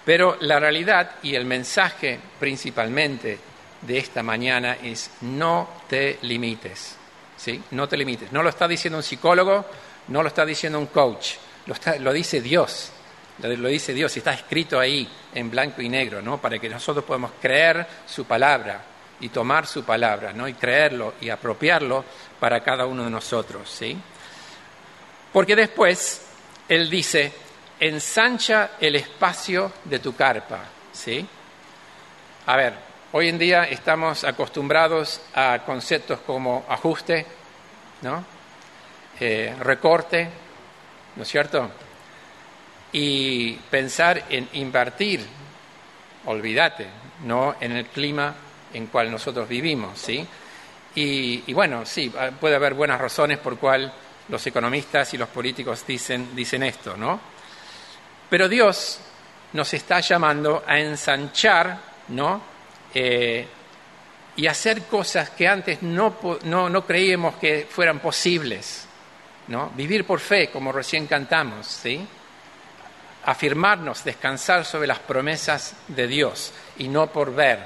Pero 0.06 0.38
la 0.42 0.60
realidad 0.60 1.12
y 1.24 1.36
el 1.36 1.46
mensaje 1.46 2.20
principalmente 2.40 3.38
de 3.82 3.98
esta 3.98 4.24
mañana 4.24 4.78
es 4.82 5.12
no 5.22 5.70
te 5.88 6.20
limites. 6.24 6.98
¿Sí? 7.38 7.62
No 7.72 7.88
te 7.88 7.98
limites. 7.98 8.32
No 8.32 8.44
lo 8.44 8.50
está 8.50 8.68
diciendo 8.68 8.98
un 8.98 9.04
psicólogo, 9.04 9.66
no 10.10 10.22
lo 10.22 10.28
está 10.28 10.46
diciendo 10.46 10.80
un 10.80 10.88
coach, 10.88 11.34
lo, 11.66 11.76
lo 12.00 12.14
dice 12.14 12.42
Dios. 12.42 12.92
Lo 13.42 13.70
dice 13.70 13.94
Dios 13.94 14.16
está 14.16 14.34
escrito 14.34 14.80
ahí 14.80 15.08
en 15.34 15.50
blanco 15.50 15.82
y 15.82 15.90
negro, 15.90 16.22
¿no? 16.22 16.40
Para 16.40 16.60
que 16.60 16.70
nosotros 16.70 17.04
podamos 17.04 17.32
creer 17.42 17.88
su 18.06 18.26
palabra 18.26 18.84
y 19.20 19.30
tomar 19.30 19.66
su 19.66 19.84
palabra, 19.84 20.32
¿no? 20.32 20.48
Y 20.48 20.54
creerlo 20.54 21.16
y 21.22 21.30
apropiarlo 21.30 22.04
para 22.40 22.62
cada 22.64 22.86
uno 22.86 23.06
de 23.06 23.10
nosotros, 23.10 23.70
¿sí? 23.70 23.98
Porque 25.32 25.56
después 25.56 26.22
él 26.68 26.90
dice, 26.90 27.32
ensancha 27.80 28.72
el 28.80 28.96
espacio 28.96 29.72
de 29.86 30.00
tu 30.00 30.16
carpa. 30.16 30.60
¿sí? 30.92 31.26
A 32.46 32.56
ver, 32.56 32.74
hoy 33.12 33.30
en 33.30 33.38
día 33.38 33.64
estamos 33.66 34.24
acostumbrados 34.24 35.22
a 35.34 35.60
conceptos 35.66 36.20
como 36.22 36.66
ajuste, 36.68 37.26
¿no? 38.02 38.24
Eh, 39.20 39.56
recorte, 39.60 40.28
¿no 41.16 41.24
es 41.24 41.30
cierto? 41.30 41.70
Y 42.92 43.54
pensar 43.54 44.24
en 44.30 44.50
invertir, 44.54 45.26
olvídate, 46.26 46.88
no 47.24 47.56
en 47.60 47.74
el 47.74 47.86
clima 47.86 48.34
en 48.74 48.88
cual 48.88 49.12
nosotros 49.12 49.48
vivimos, 49.48 50.00
¿sí? 50.00 50.26
Y, 50.96 51.44
y 51.48 51.54
bueno, 51.54 51.86
sí, 51.86 52.12
puede 52.40 52.56
haber 52.56 52.74
buenas 52.74 53.00
razones 53.00 53.38
por 53.38 53.58
cual 53.58 53.94
los 54.32 54.48
economistas 54.48 55.14
y 55.14 55.18
los 55.18 55.28
políticos 55.28 55.84
dicen, 55.86 56.34
dicen 56.34 56.64
esto, 56.64 56.96
¿no? 56.96 57.20
Pero 58.30 58.48
Dios 58.48 59.00
nos 59.52 59.74
está 59.74 60.00
llamando 60.00 60.64
a 60.66 60.80
ensanchar, 60.80 61.78
¿no? 62.08 62.42
Eh, 62.94 63.46
y 64.38 64.48
hacer 64.48 64.84
cosas 64.84 65.32
que 65.32 65.48
antes 65.48 65.84
no, 65.84 66.16
no, 66.44 66.70
no, 66.70 66.86
creíamos 66.86 67.36
que 67.36 67.68
fueran 67.70 68.00
posibles, 68.00 68.86
¿no? 69.50 69.70
Vivir 69.76 70.06
por 70.06 70.22
fe, 70.22 70.50
como 70.50 70.72
recién 70.72 71.08
cantamos, 71.08 71.68
¿sí? 71.68 72.08
Afirmarnos, 73.26 74.06
descansar 74.06 74.64
sobre 74.64 74.88
las 74.88 75.00
promesas 75.00 75.76
de 75.90 76.08
Dios 76.08 76.54
y 76.78 76.88
no 76.88 77.08
por 77.08 77.36
ver, 77.36 77.60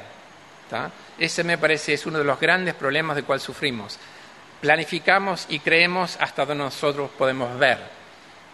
Ese 1.19 1.43
me 1.43 1.59
parece 1.59 1.93
es 1.93 2.07
uno 2.07 2.17
de 2.17 2.23
los 2.23 2.39
grandes 2.39 2.73
problemas 2.73 3.15
de 3.15 3.23
cual 3.23 3.39
sufrimos 3.39 3.99
planificamos 4.65 5.45
y 5.49 5.59
creemos 5.59 6.17
hasta 6.19 6.43
donde 6.43 6.63
nosotros 6.63 7.11
podemos 7.15 7.55
ver, 7.59 7.77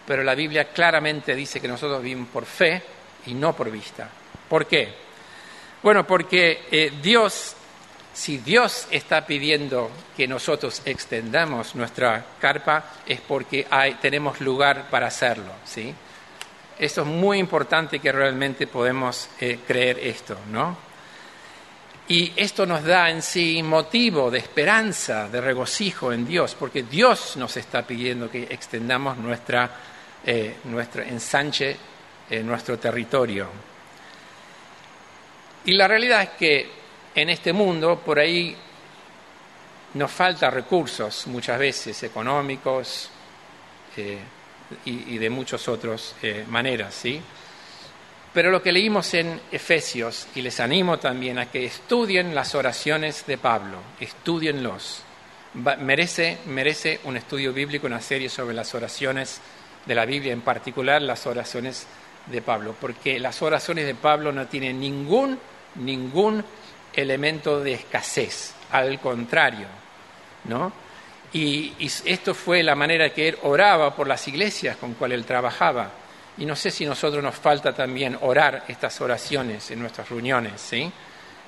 pero 0.06 0.22
la 0.22 0.34
Biblia 0.34 0.66
claramente 0.66 1.34
dice 1.34 1.58
que 1.58 1.66
nosotros 1.66 2.02
vivimos 2.02 2.28
por 2.28 2.44
fe 2.44 2.82
y 3.24 3.32
no 3.32 3.56
por 3.56 3.70
vista. 3.70 4.10
¿Por 4.46 4.66
qué? 4.66 4.92
Bueno, 5.82 6.06
porque 6.06 6.66
eh, 6.70 6.92
Dios, 7.00 7.56
si 8.12 8.36
Dios 8.36 8.88
está 8.90 9.24
pidiendo 9.24 9.90
que 10.14 10.28
nosotros 10.28 10.82
extendamos 10.84 11.74
nuestra 11.76 12.22
carpa, 12.38 12.84
es 13.06 13.22
porque 13.22 13.66
tenemos 14.02 14.38
lugar 14.42 14.90
para 14.90 15.06
hacerlo, 15.06 15.52
¿sí? 15.64 15.94
Esto 16.78 17.00
es 17.00 17.06
muy 17.06 17.38
importante 17.38 18.00
que 18.00 18.12
realmente 18.12 18.66
podemos 18.66 19.30
eh, 19.40 19.60
creer 19.66 19.98
esto, 19.98 20.36
¿no? 20.50 20.91
Y 22.08 22.32
esto 22.36 22.66
nos 22.66 22.82
da 22.82 23.10
en 23.10 23.22
sí 23.22 23.62
motivo 23.62 24.30
de 24.30 24.38
esperanza, 24.38 25.28
de 25.28 25.40
regocijo 25.40 26.12
en 26.12 26.26
Dios, 26.26 26.56
porque 26.58 26.82
Dios 26.82 27.36
nos 27.36 27.56
está 27.56 27.86
pidiendo 27.86 28.30
que 28.30 28.42
extendamos 28.50 29.16
nuestra, 29.18 29.70
eh, 30.24 30.56
nuestro 30.64 31.02
ensanche 31.02 31.76
en 32.28 32.46
nuestro 32.46 32.78
territorio. 32.78 33.48
Y 35.64 35.72
la 35.74 35.86
realidad 35.86 36.22
es 36.22 36.30
que 36.30 36.70
en 37.14 37.30
este 37.30 37.52
mundo 37.52 38.00
por 38.00 38.18
ahí 38.18 38.56
nos 39.94 40.10
falta 40.10 40.50
recursos 40.50 41.26
muchas 41.28 41.58
veces 41.58 42.02
económicos 42.02 43.10
eh, 43.96 44.18
y, 44.86 45.18
de 45.18 45.30
muchas 45.30 45.68
otras 45.68 46.14
eh, 46.22 46.44
maneras, 46.48 46.94
¿sí? 46.94 47.20
Pero 48.32 48.50
lo 48.50 48.62
que 48.62 48.72
leímos 48.72 49.12
en 49.12 49.40
Efesios, 49.50 50.26
y 50.34 50.40
les 50.40 50.58
animo 50.58 50.98
también 50.98 51.38
a 51.38 51.50
que 51.50 51.66
estudien 51.66 52.34
las 52.34 52.54
oraciones 52.54 53.26
de 53.26 53.36
Pablo, 53.36 53.78
estudienlos. 54.00 55.02
merece, 55.80 56.38
merece 56.46 57.00
un 57.04 57.18
estudio 57.18 57.52
bíblico, 57.52 57.86
una 57.86 58.00
serie 58.00 58.30
sobre 58.30 58.54
las 58.54 58.74
oraciones 58.74 59.40
de 59.84 59.94
la 59.94 60.06
Biblia, 60.06 60.32
en 60.32 60.40
particular 60.40 61.02
las 61.02 61.26
oraciones 61.26 61.86
de 62.26 62.40
Pablo, 62.40 62.74
porque 62.80 63.18
las 63.18 63.42
oraciones 63.42 63.84
de 63.84 63.94
Pablo 63.94 64.32
no 64.32 64.46
tienen 64.46 64.80
ningún, 64.80 65.38
ningún 65.74 66.42
elemento 66.94 67.60
de 67.60 67.74
escasez, 67.74 68.54
al 68.70 68.98
contrario, 68.98 69.66
¿no? 70.44 70.72
Y, 71.34 71.74
y 71.78 71.90
esto 72.06 72.34
fue 72.34 72.62
la 72.62 72.74
manera 72.74 73.12
que 73.12 73.28
él 73.28 73.38
oraba 73.42 73.94
por 73.94 74.06
las 74.06 74.26
iglesias 74.28 74.76
con 74.76 74.94
cuales 74.94 75.18
él 75.18 75.24
trabajaba 75.26 76.01
y 76.38 76.46
no 76.46 76.56
sé 76.56 76.70
si 76.70 76.84
a 76.84 76.88
nosotros 76.88 77.22
nos 77.22 77.34
falta 77.34 77.72
también 77.74 78.18
orar 78.22 78.64
estas 78.68 79.00
oraciones 79.00 79.70
en 79.70 79.80
nuestras 79.80 80.08
reuniones, 80.08 80.60
¿sí? 80.60 80.90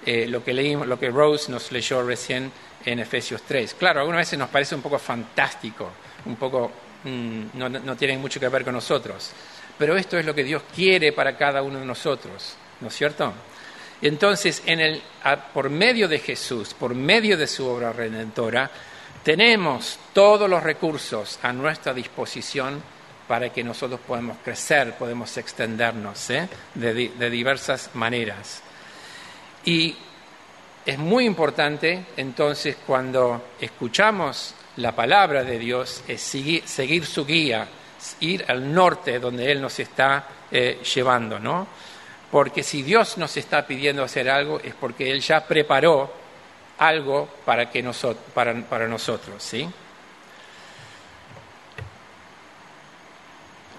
Eh, 0.07 0.27
lo, 0.27 0.45
que 0.45 0.53
leímos, 0.53 0.87
lo 0.87 0.99
que 0.99 1.09
Rose 1.11 1.51
nos 1.51 1.73
leyó 1.73 2.03
recién 2.03 2.53
en 2.85 2.99
Efesios 2.99 3.43
3. 3.43 3.75
Claro, 3.75 4.01
algunas 4.01 4.21
veces 4.21 4.39
nos 4.39 4.51
parece 4.51 4.75
un 4.75 4.83
poco 4.83 4.99
fantástico, 4.99 5.91
un 6.27 6.37
poco 6.37 6.71
mm, 7.05 7.43
no, 7.55 7.69
no 7.69 7.97
tiene 7.97 8.19
mucho 8.19 8.39
que 8.39 8.49
ver 8.49 8.65
con 8.65 8.75
nosotros, 8.75 9.31
pero 9.79 9.97
esto 9.97 10.19
es 10.19 10.27
lo 10.27 10.35
que 10.35 10.45
Dios 10.45 10.63
quiere 10.75 11.13
para 11.13 11.37
cada 11.37 11.63
uno 11.63 11.79
de 11.79 11.87
nosotros, 11.87 12.55
¿no 12.81 12.89
es 12.89 12.95
cierto? 12.95 13.33
Entonces, 14.03 14.63
en 14.67 14.81
el, 14.81 15.03
por 15.55 15.71
medio 15.71 16.09
de 16.09 16.19
Jesús, 16.19 16.75
por 16.75 16.95
medio 16.95 17.39
de 17.39 17.47
su 17.47 17.67
obra 17.67 17.91
redentora, 17.91 18.71
tenemos 19.23 19.99
todos 20.13 20.51
los 20.51 20.63
recursos 20.63 21.39
a 21.43 21.53
nuestra 21.55 21.95
disposición 21.95 22.83
para 23.27 23.51
que 23.51 23.65
nosotros 23.65 24.01
podamos 24.07 24.39
crecer, 24.45 24.95
podemos 24.97 25.37
extendernos 25.37 26.31
¿eh? 26.31 26.49
de, 26.75 27.31
diversas 27.31 27.91
maneras. 27.95 28.63
Y 29.65 29.97
es 30.85 30.99
muy 30.99 31.25
importante 31.25 32.07
entonces 32.17 32.77
cuando 32.87 33.53
escuchamos 33.61 34.55
la 34.77 34.93
palabra 34.93 35.43
de 35.45 35.59
Dios, 35.59 36.03
seguir, 36.17 37.07
su 37.07 37.25
guía, 37.25 37.67
ir 38.21 38.45
al 38.49 38.73
norte 38.73 39.19
donde 39.19 39.51
Él 39.51 39.63
nos 39.63 39.79
está 39.79 40.29
eh, 40.51 40.83
llevando, 40.95 41.39
¿no? 41.39 41.67
Porque 42.31 42.63
si 42.63 42.83
Dios 42.83 43.17
nos 43.17 43.37
está 43.37 43.67
pidiendo 43.67 44.03
hacer 44.03 44.29
algo 44.29 44.61
es 44.61 44.75
porque 44.75 45.11
Él 45.11 45.21
ya 45.21 45.47
preparó 45.47 46.13
algo 46.79 47.29
para, 47.45 47.71
que 47.71 47.89
para, 48.35 48.55
para 48.63 48.89
nosotros, 48.89 49.43
¿sí? 49.43 49.69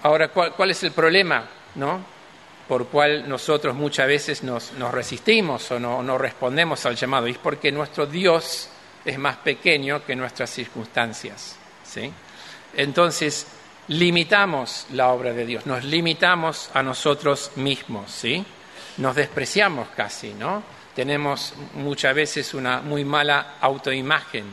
Ahora, 0.06 0.28
¿cuál, 0.28 0.70
es 0.70 0.84
el 0.84 0.92
problema? 0.92 1.44
¿no? 1.74 2.00
por 2.68 2.86
cual 2.86 3.28
nosotros 3.28 3.74
muchas 3.74 4.06
veces 4.06 4.44
nos, 4.44 4.72
resistimos 4.92 5.68
o 5.72 5.80
no, 5.80 6.16
respondemos 6.16 6.86
al 6.86 6.94
llamado, 6.94 7.26
es 7.26 7.38
porque 7.38 7.72
nuestro 7.72 8.06
Dios 8.06 8.68
es 9.04 9.18
más 9.18 9.38
pequeño 9.38 10.04
que 10.04 10.14
nuestras 10.14 10.50
circunstancias. 10.50 11.56
¿sí? 11.84 12.12
Entonces, 12.76 13.48
limitamos 13.88 14.86
la 14.92 15.08
obra 15.08 15.32
de 15.32 15.44
Dios, 15.44 15.66
nos 15.66 15.82
limitamos 15.82 16.70
a 16.72 16.84
nosotros 16.84 17.50
mismos, 17.56 18.08
¿sí? 18.08 18.44
nos 18.98 19.16
despreciamos 19.16 19.88
casi, 19.96 20.34
¿no? 20.34 20.62
Tenemos 20.94 21.52
muchas 21.74 22.14
veces 22.14 22.54
una 22.54 22.80
muy 22.80 23.04
mala 23.04 23.56
autoimagen, 23.60 24.44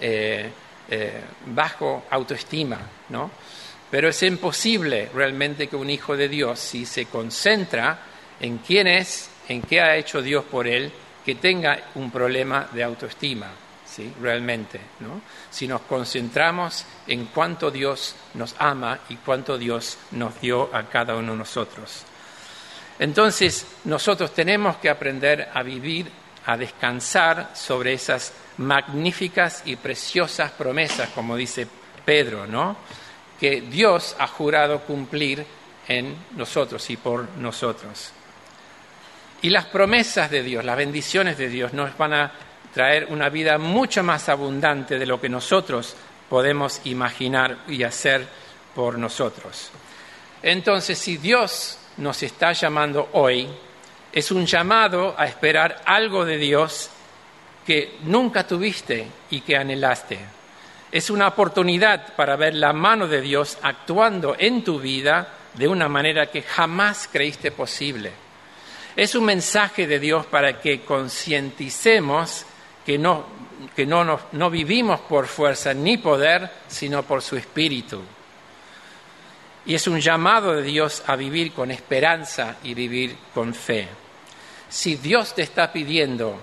eh, 0.00 0.50
eh, 0.88 1.20
bajo 1.46 2.04
autoestima, 2.10 2.78
¿no? 3.08 3.30
Pero 3.90 4.08
es 4.08 4.22
imposible 4.22 5.10
realmente 5.12 5.66
que 5.66 5.76
un 5.76 5.90
hijo 5.90 6.16
de 6.16 6.28
Dios, 6.28 6.58
si 6.60 6.86
se 6.86 7.06
concentra 7.06 7.98
en 8.38 8.58
quién 8.58 8.86
es, 8.86 9.28
en 9.48 9.62
qué 9.62 9.80
ha 9.80 9.96
hecho 9.96 10.22
Dios 10.22 10.44
por 10.44 10.68
él, 10.68 10.92
que 11.24 11.34
tenga 11.34 11.90
un 11.96 12.10
problema 12.10 12.68
de 12.72 12.84
autoestima, 12.84 13.48
¿sí? 13.84 14.12
Realmente, 14.20 14.80
¿no? 15.00 15.20
Si 15.50 15.66
nos 15.66 15.82
concentramos 15.82 16.84
en 17.06 17.26
cuánto 17.26 17.70
Dios 17.70 18.14
nos 18.34 18.54
ama 18.58 19.00
y 19.08 19.16
cuánto 19.16 19.58
Dios 19.58 19.98
nos 20.12 20.40
dio 20.40 20.74
a 20.74 20.84
cada 20.84 21.16
uno 21.16 21.32
de 21.32 21.38
nosotros. 21.38 22.04
Entonces, 22.98 23.66
nosotros 23.84 24.32
tenemos 24.32 24.76
que 24.76 24.90
aprender 24.90 25.48
a 25.52 25.62
vivir, 25.62 26.10
a 26.46 26.56
descansar 26.56 27.50
sobre 27.54 27.94
esas 27.94 28.32
magníficas 28.58 29.62
y 29.64 29.76
preciosas 29.76 30.50
promesas, 30.52 31.08
como 31.10 31.34
dice 31.34 31.66
Pedro, 32.04 32.46
¿no? 32.46 32.76
Que 33.40 33.62
Dios 33.62 34.14
ha 34.18 34.26
jurado 34.26 34.80
cumplir 34.80 35.44
en 35.88 36.14
nosotros 36.36 36.88
y 36.90 36.98
por 36.98 37.26
nosotros. 37.38 38.12
Y 39.42 39.48
las 39.48 39.64
promesas 39.66 40.30
de 40.30 40.42
Dios, 40.42 40.64
las 40.64 40.76
bendiciones 40.76 41.38
de 41.38 41.48
Dios 41.48 41.72
nos 41.72 41.96
van 41.96 42.12
a 42.12 42.32
traer 42.74 43.06
una 43.06 43.30
vida 43.30 43.56
mucho 43.56 44.02
más 44.02 44.28
abundante 44.28 44.98
de 44.98 45.06
lo 45.06 45.18
que 45.20 45.30
nosotros 45.30 45.96
podemos 46.28 46.82
imaginar 46.84 47.64
y 47.66 47.82
hacer 47.82 48.28
por 48.74 48.98
nosotros. 48.98 49.70
Entonces, 50.42 50.98
si 50.98 51.16
Dios 51.16 51.78
nos 51.96 52.22
está 52.22 52.52
llamando 52.52 53.08
hoy, 53.12 53.48
es 54.12 54.30
un 54.30 54.44
llamado 54.44 55.14
a 55.16 55.26
esperar 55.26 55.82
algo 55.86 56.24
de 56.24 56.36
Dios 56.36 56.90
que 57.66 57.96
nunca 58.02 58.46
tuviste 58.46 59.06
y 59.30 59.40
que 59.40 59.56
anhelaste. 59.56 60.39
Es 60.92 61.08
una 61.10 61.28
oportunidad 61.28 62.14
para 62.14 62.36
ver 62.36 62.54
la 62.54 62.72
mano 62.72 63.06
de 63.06 63.20
Dios 63.20 63.58
actuando 63.62 64.34
en 64.38 64.64
tu 64.64 64.80
vida 64.80 65.28
de 65.54 65.68
una 65.68 65.88
manera 65.88 66.30
que 66.30 66.42
jamás 66.42 67.08
creíste 67.10 67.52
posible. 67.52 68.12
Es 68.96 69.14
un 69.14 69.24
mensaje 69.24 69.86
de 69.86 70.00
Dios 70.00 70.26
para 70.26 70.60
que 70.60 70.80
concienticemos 70.80 72.44
que, 72.84 72.98
no, 72.98 73.24
que 73.76 73.86
no, 73.86 74.20
no 74.32 74.50
vivimos 74.50 75.00
por 75.00 75.26
fuerza 75.26 75.72
ni 75.72 75.96
poder, 75.98 76.50
sino 76.66 77.04
por 77.04 77.22
su 77.22 77.36
espíritu. 77.36 78.02
Y 79.66 79.74
es 79.74 79.86
un 79.86 80.00
llamado 80.00 80.54
de 80.54 80.62
Dios 80.62 81.04
a 81.06 81.14
vivir 81.14 81.52
con 81.52 81.70
esperanza 81.70 82.56
y 82.64 82.74
vivir 82.74 83.16
con 83.32 83.54
fe. 83.54 83.88
Si 84.68 84.96
Dios 84.96 85.34
te 85.34 85.42
está 85.42 85.72
pidiendo 85.72 86.40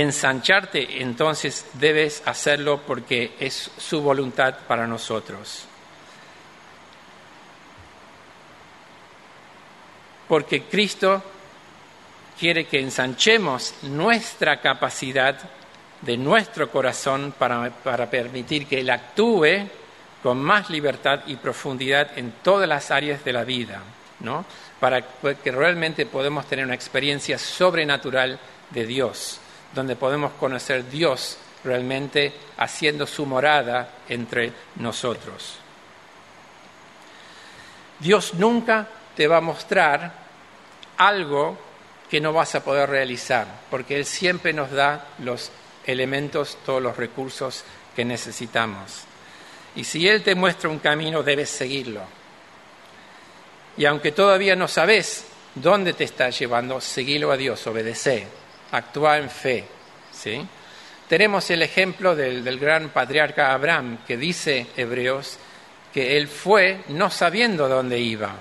ensancharte, 0.00 1.02
entonces 1.02 1.66
debes 1.74 2.22
hacerlo 2.24 2.82
porque 2.86 3.34
es 3.40 3.70
su 3.76 4.00
voluntad 4.00 4.54
para 4.66 4.86
nosotros. 4.86 5.64
Porque 10.28 10.62
Cristo 10.64 11.22
quiere 12.38 12.66
que 12.66 12.80
ensanchemos 12.80 13.74
nuestra 13.82 14.60
capacidad 14.60 15.36
de 16.02 16.16
nuestro 16.16 16.70
corazón 16.70 17.34
para, 17.36 18.10
permitir 18.10 18.66
que 18.66 18.80
Él 18.80 18.90
actúe 18.90 19.68
con 20.22 20.40
más 20.40 20.70
libertad 20.70 21.20
y 21.26 21.36
profundidad 21.36 22.16
en 22.16 22.34
todas 22.42 22.68
las 22.68 22.90
áreas 22.90 23.24
de 23.24 23.32
la 23.32 23.44
vida, 23.44 23.82
¿no? 24.20 24.44
Para 24.78 25.02
que 25.02 25.50
realmente 25.50 26.06
podamos 26.06 26.46
tener 26.46 26.64
una 26.64 26.74
experiencia 26.74 27.38
sobrenatural 27.38 28.38
de 28.70 28.86
Dios 28.86 29.40
donde 29.74 29.96
podemos 29.96 30.32
conocer 30.32 30.88
Dios 30.88 31.38
realmente 31.64 32.32
haciendo 32.56 33.06
su 33.06 33.26
morada 33.26 33.90
entre 34.08 34.52
nosotros. 34.76 35.58
Dios 37.98 38.34
nunca 38.34 38.86
te 39.16 39.26
va 39.26 39.38
a 39.38 39.42
mostrar 39.42 40.12
algo 40.96 41.58
que 42.08 42.20
no 42.20 42.32
vas 42.32 42.54
a 42.54 42.64
poder 42.64 42.88
realizar, 42.88 43.46
porque 43.70 43.96
Él 43.96 44.04
siempre 44.04 44.52
nos 44.52 44.70
da 44.70 45.06
los 45.18 45.50
elementos, 45.84 46.58
todos 46.64 46.82
los 46.82 46.96
recursos 46.96 47.64
que 47.94 48.04
necesitamos. 48.04 49.02
Y 49.74 49.84
si 49.84 50.08
Él 50.08 50.22
te 50.22 50.34
muestra 50.34 50.70
un 50.70 50.78
camino, 50.78 51.22
debes 51.22 51.50
seguirlo. 51.50 52.02
Y 53.76 53.84
aunque 53.84 54.12
todavía 54.12 54.56
no 54.56 54.68
sabes 54.68 55.24
dónde 55.54 55.92
te 55.92 56.04
está 56.04 56.30
llevando, 56.30 56.80
seguilo 56.80 57.30
a 57.30 57.36
Dios, 57.36 57.66
obedece, 57.66 58.26
actúa 58.72 59.18
en 59.18 59.30
fe. 59.30 59.64
¿sí? 60.12 60.46
Tenemos 61.08 61.48
el 61.50 61.62
ejemplo 61.62 62.14
del, 62.14 62.44
del 62.44 62.58
gran 62.58 62.90
patriarca 62.90 63.52
Abraham, 63.52 63.98
que 64.06 64.16
dice 64.16 64.66
Hebreos 64.76 65.38
que 65.92 66.16
él 66.16 66.28
fue 66.28 66.82
no 66.88 67.10
sabiendo 67.10 67.68
dónde 67.68 67.98
iba, 67.98 68.34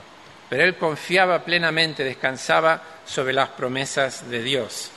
pero 0.49 0.63
él 0.63 0.75
confiaba 0.75 1.43
plenamente, 1.43 2.03
descansaba 2.03 2.81
sobre 3.05 3.33
las 3.33 3.49
promesas 3.49 4.29
de 4.29 4.43
Dios. 4.43 4.91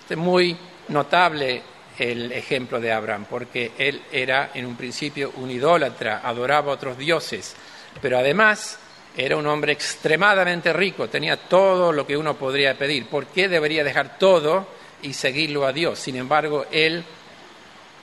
Este 0.00 0.14
es 0.14 0.20
muy 0.20 0.56
notable 0.88 1.62
el 1.98 2.32
ejemplo 2.32 2.80
de 2.80 2.92
Abraham, 2.92 3.26
porque 3.28 3.72
él 3.78 4.02
era 4.12 4.50
en 4.54 4.66
un 4.66 4.76
principio 4.76 5.32
un 5.36 5.50
idólatra, 5.50 6.20
adoraba 6.22 6.72
a 6.72 6.74
otros 6.74 6.98
dioses, 6.98 7.54
pero 8.02 8.18
además 8.18 8.78
era 9.16 9.36
un 9.36 9.46
hombre 9.46 9.72
extremadamente 9.72 10.72
rico, 10.72 11.08
tenía 11.08 11.36
todo 11.36 11.92
lo 11.92 12.06
que 12.06 12.16
uno 12.16 12.36
podría 12.36 12.76
pedir. 12.76 13.06
¿Por 13.06 13.26
qué 13.26 13.48
debería 13.48 13.84
dejar 13.84 14.18
todo 14.18 14.66
y 15.02 15.12
seguirlo 15.12 15.66
a 15.66 15.72
Dios? 15.72 15.98
Sin 15.98 16.16
embargo, 16.16 16.66
él 16.72 17.04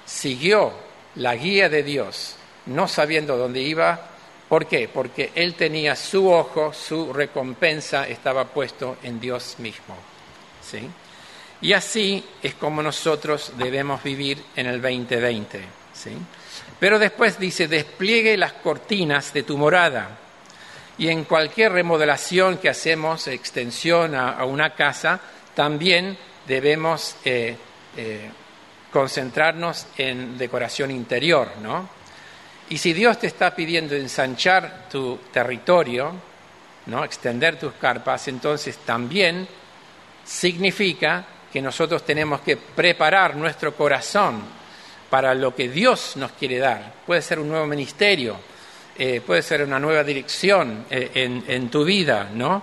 siguió 0.06 0.72
la 1.16 1.36
guía 1.36 1.68
de 1.68 1.84
Dios, 1.84 2.36
no 2.68 2.88
sabiendo 2.88 3.38
dónde 3.38 3.62
iba. 3.62 4.08
¿Por 4.48 4.68
qué? 4.68 4.90
Porque 4.92 5.32
él 5.36 5.56
tenía 5.56 5.96
su 5.96 6.30
ojo, 6.30 6.74
su 6.74 7.12
recompensa 7.12 8.08
estaba 8.08 8.46
puesto 8.46 8.98
en 9.04 9.20
Dios 9.20 9.56
mismo. 9.60 9.96
¿Sí? 10.62 10.88
Y 11.62 11.74
así 11.74 12.24
es 12.42 12.56
como 12.56 12.82
nosotros 12.82 13.54
debemos 13.58 14.02
vivir 14.02 14.42
en 14.56 14.68
el 14.68 14.82
2020. 14.82 15.60
¿sí? 15.94 16.12
Pero 16.80 16.98
después 16.98 17.38
dice, 17.38 17.68
despliegue 17.68 18.36
las 18.38 18.54
cortinas 18.54 19.34
de 19.34 19.44
tu 19.44 19.58
morada. 19.58 20.18
Y 21.02 21.10
en 21.10 21.24
cualquier 21.24 21.72
remodelación 21.72 22.60
que 22.60 22.70
hacemos, 22.70 23.28
extensión 23.28 24.14
a, 24.14 24.46
una 24.46 24.76
casa, 24.76 25.20
también 25.56 26.16
debemos 26.46 27.16
eh, 27.26 27.58
eh, 27.98 28.30
concentrarnos 28.94 29.88
en 29.98 30.38
decoración 30.38 30.92
interior, 30.92 31.54
¿no? 31.60 31.90
Y 32.70 32.78
si 32.78 32.94
Dios 32.94 33.18
te 33.18 33.26
está 33.26 33.56
pidiendo 33.56 33.96
ensanchar 33.96 34.90
tu 34.92 35.18
territorio, 35.34 36.14
¿no? 36.86 37.04
extender 37.04 37.58
tus 37.58 37.74
carpas, 37.74 38.28
entonces 38.28 38.78
también 38.78 39.48
significa 40.24 41.26
que 41.52 41.64
nosotros 41.64 42.06
tenemos 42.06 42.42
que 42.42 42.58
preparar 42.58 43.36
nuestro 43.36 43.76
corazón 43.76 44.44
para 45.10 45.34
lo 45.34 45.56
que 45.56 45.68
Dios 45.68 46.16
nos 46.18 46.34
quiere 46.34 46.60
dar. 46.60 46.94
Puede 47.08 47.24
ser 47.24 47.40
un 47.40 47.50
nuevo 47.50 47.66
ministerio, 47.66 48.51
eh, 49.04 49.20
puede 49.20 49.42
ser 49.42 49.64
una 49.64 49.80
nueva 49.80 50.04
dirección 50.04 50.86
eh, 50.88 51.42
en, 51.48 51.70
tu 51.72 51.84
vida, 51.84 52.30
¿no? 52.36 52.62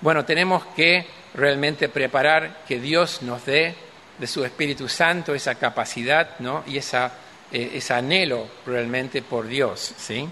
Bueno, 0.00 0.24
tenemos 0.24 0.64
que 0.74 1.04
realmente 1.34 1.90
preparar 1.90 2.62
que 2.66 2.80
Dios 2.80 3.20
nos 3.20 3.44
dé 3.44 3.74
de 4.16 4.26
su 4.26 4.42
Espíritu 4.42 4.88
Santo 4.88 5.34
esa 5.34 5.56
capacidad, 5.56 6.38
¿no? 6.38 6.64
Y 6.66 6.78
esa, 6.78 7.12
eh, 7.52 7.72
ese 7.74 7.92
anhelo 7.92 8.48
realmente 8.64 9.20
por 9.20 9.46
Dios, 9.46 9.92
¿sí? 9.98 10.26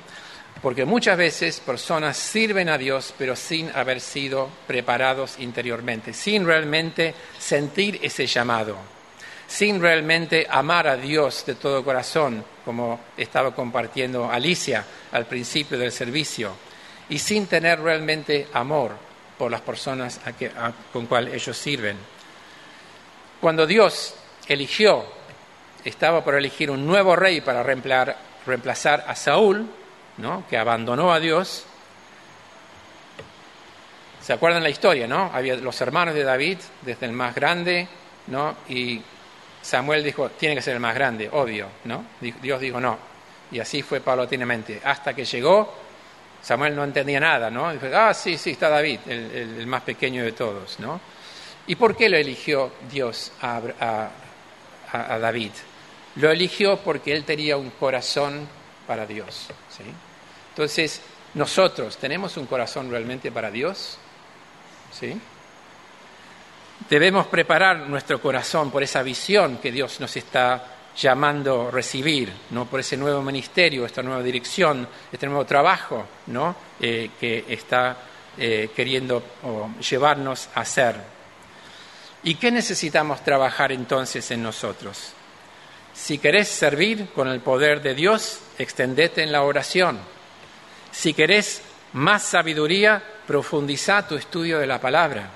Porque 0.62 0.86
muchas 0.86 1.18
veces 1.18 1.60
personas 1.60 2.16
sirven 2.16 2.70
a 2.70 2.78
Dios 2.78 3.12
pero 3.18 3.36
sin 3.36 3.70
haber 3.74 4.00
sido 4.00 4.48
preparados 4.66 5.38
interiormente, 5.40 6.14
sin 6.14 6.46
realmente 6.46 7.14
sentir 7.38 8.00
ese 8.02 8.26
llamado, 8.26 8.78
sin 9.46 9.80
realmente 9.80 10.46
amar 10.48 10.88
a 10.88 10.96
Dios 10.96 11.44
de 11.46 11.54
todo 11.54 11.84
corazón, 11.84 12.44
como 12.64 13.00
estaba 13.16 13.54
compartiendo 13.54 14.30
Alicia 14.30 14.84
al 15.12 15.26
principio 15.26 15.78
del 15.78 15.92
servicio, 15.92 16.52
y 17.08 17.18
sin 17.18 17.46
tener 17.46 17.80
realmente 17.80 18.48
amor 18.52 18.92
por 19.38 19.50
las 19.50 19.60
personas 19.60 20.20
con 20.92 21.06
cual 21.06 21.28
ellos 21.28 21.56
sirven. 21.56 21.96
Cuando 23.40 23.66
Dios 23.66 24.14
eligió, 24.48 25.04
estaba 25.84 26.24
por 26.24 26.34
elegir 26.34 26.70
un 26.70 26.86
nuevo 26.86 27.14
rey 27.14 27.40
para 27.42 27.62
reemplazar 27.62 29.04
a 29.06 29.14
Saúl, 29.14 29.68
que 30.48 30.56
abandonó 30.56 31.12
a 31.12 31.20
Dios. 31.20 31.64
¿Se 34.22 34.32
acuerdan 34.32 34.62
la 34.62 34.70
historia, 34.70 35.06
no? 35.06 35.30
Había 35.34 35.56
los 35.56 35.78
hermanos 35.82 36.14
de 36.14 36.24
David, 36.24 36.58
desde 36.80 37.04
el 37.04 37.12
más 37.12 37.34
grande, 37.34 37.86
¿no? 38.28 38.56
Y 38.68 39.02
Samuel 39.64 40.04
dijo, 40.04 40.28
tiene 40.28 40.54
que 40.54 40.60
ser 40.60 40.74
el 40.74 40.80
más 40.80 40.94
grande, 40.94 41.26
obvio, 41.32 41.66
¿no? 41.84 42.04
Dios 42.20 42.60
dijo 42.60 42.78
no. 42.78 42.98
Y 43.50 43.60
así 43.60 43.82
fue 43.82 44.00
paulatinamente. 44.00 44.82
Hasta 44.84 45.14
que 45.14 45.24
llegó, 45.24 45.74
Samuel 46.42 46.76
no 46.76 46.84
entendía 46.84 47.18
nada, 47.18 47.50
¿no? 47.50 47.72
Dijo, 47.72 47.86
ah, 47.94 48.12
sí, 48.12 48.36
sí, 48.36 48.50
está 48.50 48.68
David, 48.68 49.00
el, 49.06 49.66
más 49.66 49.80
pequeño 49.80 50.22
de 50.22 50.32
todos, 50.32 50.78
¿no? 50.80 51.00
¿Y 51.66 51.76
por 51.76 51.96
qué 51.96 52.10
lo 52.10 52.18
eligió 52.18 52.72
Dios 52.90 53.32
a, 53.40 54.10
David? 55.18 55.52
Lo 56.16 56.30
eligió 56.30 56.76
porque 56.80 57.14
él 57.14 57.24
tenía 57.24 57.56
un 57.56 57.70
corazón 57.70 58.46
para 58.86 59.06
Dios. 59.06 59.48
¿sí? 59.70 59.84
Entonces, 60.50 61.00
nosotros 61.32 61.96
tenemos 61.96 62.36
un 62.36 62.44
corazón 62.44 62.90
realmente 62.90 63.32
para 63.32 63.50
Dios. 63.50 63.96
¿sí? 64.92 65.18
Debemos 66.88 67.26
preparar 67.28 67.88
nuestro 67.88 68.20
corazón 68.20 68.70
por 68.70 68.82
esa 68.82 69.02
visión 69.02 69.56
que 69.58 69.72
Dios 69.72 70.00
nos 70.00 70.14
está 70.16 70.74
llamando 70.96 71.68
a 71.68 71.70
recibir, 71.70 72.32
¿no? 72.50 72.66
por 72.66 72.80
ese 72.80 72.96
nuevo 72.96 73.22
ministerio, 73.22 73.86
esta 73.86 74.02
nueva 74.02 74.22
dirección, 74.22 74.86
este 75.10 75.26
nuevo 75.26 75.44
trabajo 75.44 76.06
¿no? 76.26 76.54
Eh, 76.80 77.10
que 77.18 77.46
está 77.48 77.96
eh, 78.36 78.70
queriendo 78.74 79.22
llevarnos 79.80 80.48
a 80.54 80.60
hacer. 80.60 80.96
¿Y 82.22 82.36
qué 82.36 82.50
necesitamos 82.50 83.22
trabajar 83.24 83.72
entonces 83.72 84.30
en 84.30 84.42
nosotros? 84.42 85.12
Si 85.94 86.18
querés 86.18 86.48
servir 86.48 87.08
con 87.14 87.28
el 87.28 87.40
poder 87.40 87.80
de 87.80 87.94
Dios, 87.94 88.40
extendete 88.58 89.22
en 89.22 89.32
la 89.32 89.42
oración. 89.42 89.98
Si 90.90 91.14
querés 91.14 91.62
más 91.92 92.22
sabiduría, 92.24 93.02
profundiza 93.26 94.06
tu 94.06 94.16
estudio 94.16 94.58
de 94.58 94.66
la 94.66 94.80
palabra. 94.80 95.30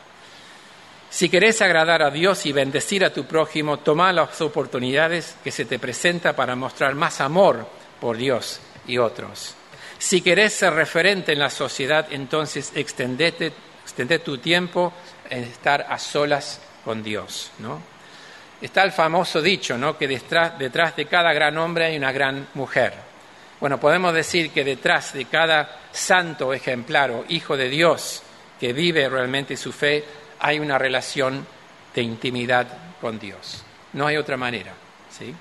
Si 1.10 1.28
querés 1.28 1.62
agradar 1.62 2.02
a 2.02 2.10
Dios 2.10 2.44
y 2.44 2.52
bendecir 2.52 3.04
a 3.04 3.12
tu 3.12 3.24
prójimo, 3.24 3.78
toma 3.78 4.12
las 4.12 4.40
oportunidades 4.40 5.36
que 5.42 5.50
se 5.50 5.64
te 5.64 5.78
presenta 5.78 6.36
para 6.36 6.54
mostrar 6.54 6.94
más 6.94 7.20
amor 7.20 7.66
por 8.00 8.16
Dios 8.16 8.60
y 8.86 8.98
otros. 8.98 9.54
Si 9.98 10.20
querés 10.20 10.52
ser 10.52 10.74
referente 10.74 11.32
en 11.32 11.38
la 11.38 11.50
sociedad, 11.50 12.06
entonces 12.10 12.72
extendete, 12.74 13.52
extende 13.82 14.18
tu 14.20 14.38
tiempo 14.38 14.92
en 15.30 15.44
estar 15.44 15.86
a 15.88 15.98
solas 15.98 16.60
con 16.84 17.02
Dios, 17.02 17.50
¿no? 17.58 17.80
Está 18.60 18.82
el 18.82 18.92
famoso 18.92 19.40
dicho, 19.40 19.78
¿no? 19.78 19.96
Que 19.96 20.06
detrás 20.08 20.96
de 20.96 21.06
cada 21.06 21.32
gran 21.32 21.56
hombre 21.58 21.86
hay 21.86 21.96
una 21.96 22.12
gran 22.12 22.48
mujer. 22.54 22.92
Bueno, 23.60 23.80
podemos 23.80 24.12
decir 24.12 24.50
que 24.50 24.62
detrás 24.62 25.14
de 25.14 25.24
cada 25.24 25.80
santo 25.90 26.52
ejemplar 26.52 27.10
o 27.10 27.24
hijo 27.28 27.56
de 27.56 27.68
Dios 27.68 28.22
que 28.60 28.72
vive 28.72 29.08
realmente 29.08 29.56
su 29.56 29.72
fe, 29.72 30.04
hay 30.40 30.58
una 30.58 30.78
relación 30.78 31.46
de 31.94 32.02
intimidad 32.02 32.66
con 33.00 33.18
Dios. 33.18 33.62
No 33.92 34.06
hay 34.06 34.16
otra 34.16 34.36
manera. 34.36 34.72
¿sí? 35.10 35.34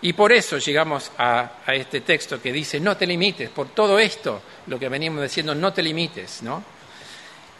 Y 0.00 0.12
por 0.12 0.32
eso 0.32 0.58
llegamos 0.58 1.10
a, 1.18 1.50
este 1.66 2.02
texto 2.02 2.40
que 2.40 2.52
dice, 2.52 2.78
no 2.78 2.96
te 2.96 3.06
limites, 3.06 3.50
por 3.50 3.68
todo 3.70 3.98
esto, 3.98 4.42
lo 4.66 4.78
que 4.78 4.88
venimos 4.88 5.22
diciendo, 5.22 5.54
no 5.54 5.72
te 5.72 5.82
limites. 5.82 6.42
¿no? 6.42 6.62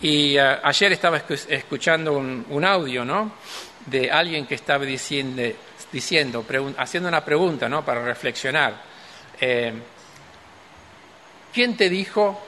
Y 0.00 0.36
eh, 0.36 0.58
ayer 0.62 0.92
estaba 0.92 1.22
escuchando 1.48 2.12
un, 2.12 2.64
audio, 2.64 3.04
¿no? 3.04 3.32
de 3.86 4.10
alguien 4.10 4.46
que 4.46 4.54
estaba 4.54 4.84
diciendo, 4.84 5.42
diciendo 5.90 6.44
haciendo 6.76 7.08
una 7.08 7.24
pregunta 7.24 7.68
¿no? 7.68 7.84
para 7.84 8.04
reflexionar. 8.04 8.82
Eh, 9.40 9.72
¿Quién 11.52 11.76
te 11.76 11.88
dijo 11.88 12.47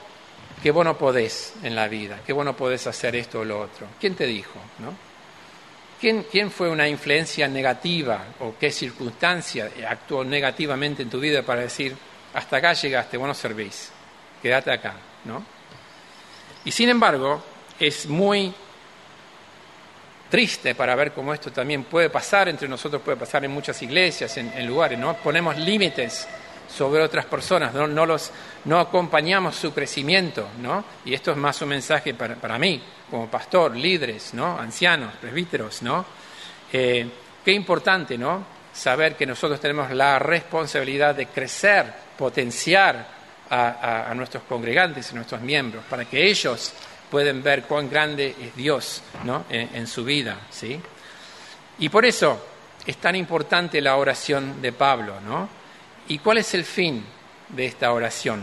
que 0.61 0.71
vos 0.71 0.85
no 0.85 0.97
podés 0.97 1.53
en 1.63 1.75
la 1.75 1.87
vida, 1.87 2.19
que 2.25 2.33
vos 2.33 2.45
no 2.45 2.55
podés 2.55 2.87
hacer 2.87 3.15
esto 3.15 3.39
o 3.39 3.45
lo 3.45 3.59
otro? 3.59 3.87
¿Quién 3.99 4.15
te 4.15 4.25
dijo? 4.25 4.59
¿no? 4.79 4.93
¿Quién, 5.99 6.25
¿Quién 6.31 6.51
fue 6.51 6.69
una 6.69 6.87
influencia 6.87 7.47
negativa 7.47 8.25
o 8.39 8.55
qué 8.59 8.71
circunstancia 8.71 9.69
actuó 9.87 10.23
negativamente 10.23 11.03
en 11.03 11.09
tu 11.09 11.19
vida 11.19 11.43
para 11.43 11.61
decir, 11.61 11.95
hasta 12.33 12.57
acá 12.57 12.73
llegaste, 12.73 13.17
vos 13.17 13.27
no 13.27 13.33
servís, 13.33 13.91
quédate 14.41 14.71
acá? 14.71 14.95
¿no? 15.25 15.43
Y 16.65 16.71
sin 16.71 16.89
embargo, 16.89 17.43
es 17.79 18.07
muy 18.07 18.53
triste 20.29 20.75
para 20.75 20.95
ver 20.95 21.11
cómo 21.11 21.33
esto 21.33 21.51
también 21.51 21.83
puede 21.83 22.09
pasar 22.09 22.47
entre 22.47 22.67
nosotros, 22.67 23.01
puede 23.01 23.17
pasar 23.17 23.43
en 23.43 23.51
muchas 23.51 23.81
iglesias, 23.81 24.37
en, 24.37 24.65
lugares, 24.65 24.97
¿no? 24.97 25.15
Ponemos 25.17 25.57
límites 25.57 26.27
sobre 26.75 27.03
otras 27.03 27.25
personas, 27.25 27.73
no, 27.73 27.87
no, 27.87 28.05
los, 28.05 28.31
no 28.65 28.79
acompañamos 28.79 29.55
su 29.55 29.73
crecimiento, 29.73 30.47
¿no? 30.61 30.83
Y 31.05 31.13
esto 31.13 31.31
es 31.31 31.37
más 31.37 31.61
un 31.61 31.69
mensaje 31.69 32.13
para, 32.13 32.35
para 32.35 32.57
mí, 32.57 32.81
como 33.09 33.27
pastor, 33.29 33.75
líderes, 33.75 34.33
¿no? 34.33 34.57
Ancianos, 34.57 35.13
presbíteros, 35.19 35.81
¿no? 35.81 36.05
Eh, 36.71 37.07
qué 37.43 37.51
importante, 37.51 38.17
¿no? 38.17 38.61
saber 38.73 39.15
que 39.15 39.25
nosotros 39.25 39.59
tenemos 39.59 39.91
la 39.91 40.19
responsabilidad 40.19 41.15
de 41.15 41.27
crecer, 41.27 41.93
potenciar 42.17 43.21
a, 43.49 44.13
nuestros 44.15 44.43
congregantes, 44.43 45.11
a 45.11 45.15
nuestros 45.15 45.41
miembros, 45.41 45.83
para 45.89 46.05
que 46.05 46.29
ellos 46.29 46.73
puedan 47.09 47.43
ver 47.43 47.63
cuán 47.63 47.89
grande 47.89 48.33
es 48.41 48.55
Dios 48.55 49.03
¿no? 49.25 49.43
en, 49.49 49.85
su 49.87 50.05
vida. 50.05 50.37
¿sí? 50.49 50.79
Y 51.79 51.89
por 51.89 52.05
eso 52.05 52.45
es 52.85 52.95
tan 52.97 53.15
importante 53.17 53.81
la 53.81 53.97
oración 53.97 54.61
de 54.61 54.71
Pablo. 54.71 55.19
¿no? 55.19 55.49
¿Y 56.07 56.19
cuál 56.19 56.39
es 56.39 56.53
el 56.53 56.65
fin 56.65 57.03
de 57.49 57.65
esta 57.65 57.91
oración? 57.91 58.41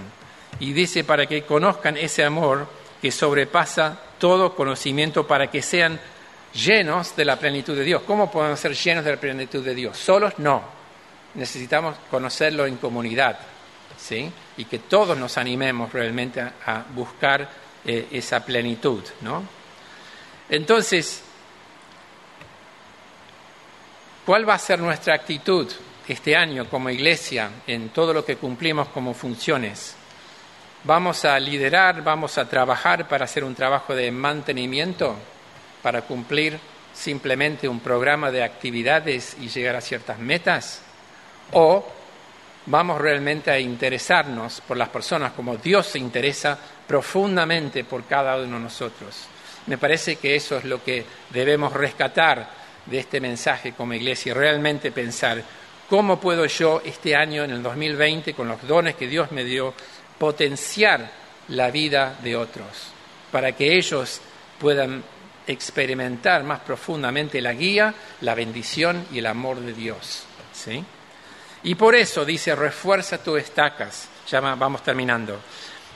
Y 0.60 0.72
dice, 0.72 1.04
para 1.04 1.26
que 1.26 1.42
conozcan 1.42 1.96
ese 1.96 2.24
amor 2.24 2.66
que 3.00 3.10
sobrepasa 3.10 3.98
todo 4.18 4.54
conocimiento, 4.54 5.26
para 5.26 5.50
que 5.50 5.62
sean 5.62 6.00
llenos 6.52 7.14
de 7.14 7.24
la 7.24 7.36
plenitud 7.36 7.76
de 7.76 7.84
Dios. 7.84 8.02
¿Cómo 8.06 8.30
podemos 8.30 8.58
ser 8.58 8.74
llenos 8.74 9.04
de 9.04 9.12
la 9.12 9.20
plenitud 9.20 9.64
de 9.64 9.74
Dios? 9.74 9.96
Solos 9.96 10.34
no. 10.38 10.62
Necesitamos 11.34 11.96
conocerlo 12.10 12.66
en 12.66 12.76
comunidad, 12.78 13.38
¿sí? 13.96 14.30
Y 14.56 14.64
que 14.64 14.80
todos 14.80 15.16
nos 15.16 15.38
animemos 15.38 15.92
realmente 15.92 16.40
a, 16.40 16.84
buscar 16.94 17.48
eh, 17.84 18.08
esa 18.10 18.44
plenitud, 18.44 19.04
¿no? 19.20 19.44
Entonces, 20.48 21.22
¿cuál 24.24 24.48
va 24.48 24.54
a 24.54 24.58
ser 24.58 24.80
nuestra 24.80 25.14
actitud 25.14 25.70
este 26.12 26.36
año 26.36 26.68
como 26.68 26.90
iglesia 26.90 27.50
en 27.66 27.90
todo 27.90 28.12
lo 28.12 28.24
que 28.24 28.36
cumplimos 28.36 28.88
como 28.88 29.14
funciones? 29.14 29.96
¿Vamos 30.84 31.24
a 31.24 31.38
liderar, 31.38 32.02
vamos 32.02 32.38
a 32.38 32.48
trabajar 32.48 33.08
para 33.08 33.24
hacer 33.24 33.44
un 33.44 33.54
trabajo 33.54 33.94
de 33.94 34.10
mantenimiento? 34.10 35.16
para 35.82 36.02
cumplir 36.02 36.58
simplemente 36.92 37.68
un 37.68 37.80
programa 37.80 38.30
de 38.30 38.42
actividades 38.42 39.36
y 39.40 39.48
llegar 39.48 39.76
a 39.76 39.80
ciertas 39.80 40.18
metas? 40.18 40.82
¿O 41.52 41.86
vamos 42.66 43.00
realmente 43.00 43.50
a 43.50 43.58
interesarnos 43.58 44.60
por 44.60 44.76
las 44.76 44.88
personas 44.88 45.32
como 45.32 45.56
Dios 45.56 45.86
se 45.86 45.98
interesa 45.98 46.58
profundamente 46.86 47.84
por 47.84 48.04
cada 48.04 48.36
uno 48.36 48.56
de 48.56 48.64
nosotros? 48.64 49.26
Me 49.66 49.78
parece 49.78 50.16
que 50.16 50.34
eso 50.34 50.58
es 50.58 50.64
lo 50.64 50.82
que 50.82 51.04
debemos 51.30 51.72
rescatar 51.72 52.48
de 52.86 52.98
este 52.98 53.20
mensaje 53.20 53.72
como 53.72 53.94
iglesia 53.94 54.34
realmente 54.34 54.90
pensar 54.90 55.42
cómo 55.88 56.20
puedo 56.20 56.46
yo 56.46 56.83
este 56.85 57.16
año, 57.16 57.44
en 57.44 57.51
el 57.51 57.62
2020, 57.62 58.35
con 58.35 58.48
los 58.48 58.66
dones 58.66 58.94
que 58.94 59.07
Dios 59.07 59.33
me 59.33 59.44
dio, 59.44 59.74
potenciar 60.18 61.11
la 61.48 61.70
vida 61.70 62.18
de 62.22 62.37
otros, 62.37 62.66
para 63.33 63.53
que 63.53 63.77
ellos 63.77 64.20
puedan 64.59 65.03
experimentar 65.46 66.44
más 66.44 66.61
profundamente 66.61 67.40
la 67.40 67.55
guía, 67.55 67.94
la 68.20 68.35
bendición 68.35 69.07
y 69.12 69.18
el 69.18 69.27
amor 69.27 69.61
de 69.61 69.72
Dios. 69.72 70.24
¿sí? 70.53 70.85
Y 71.62 71.74
por 71.74 71.94
eso 71.94 72.24
dice, 72.24 72.55
refuerza 72.55 73.22
tus 73.22 73.40
estacas. 73.40 74.09
Ya 74.29 74.40
vamos 74.40 74.83
terminando. 74.83 75.40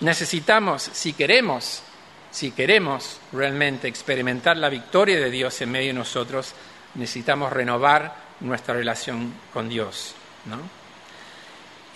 Necesitamos, 0.01 0.83
si 0.83 1.13
queremos, 1.13 1.83
si 2.31 2.53
queremos 2.53 3.21
realmente 3.33 3.89
experimentar 3.89 4.57
la 4.57 4.71
victoria 4.71 5.21
de 5.21 5.31
Dios 5.31 5.61
en 5.61 5.71
medio 5.71 5.89
de 5.89 5.99
nosotros, 5.99 6.55
necesitamos 6.95 7.53
renovar 7.53 8.32
nuestra 8.43 8.75
relación 8.75 9.33
con 9.53 9.69
Dios. 9.69 10.15
¿no? 10.47 10.59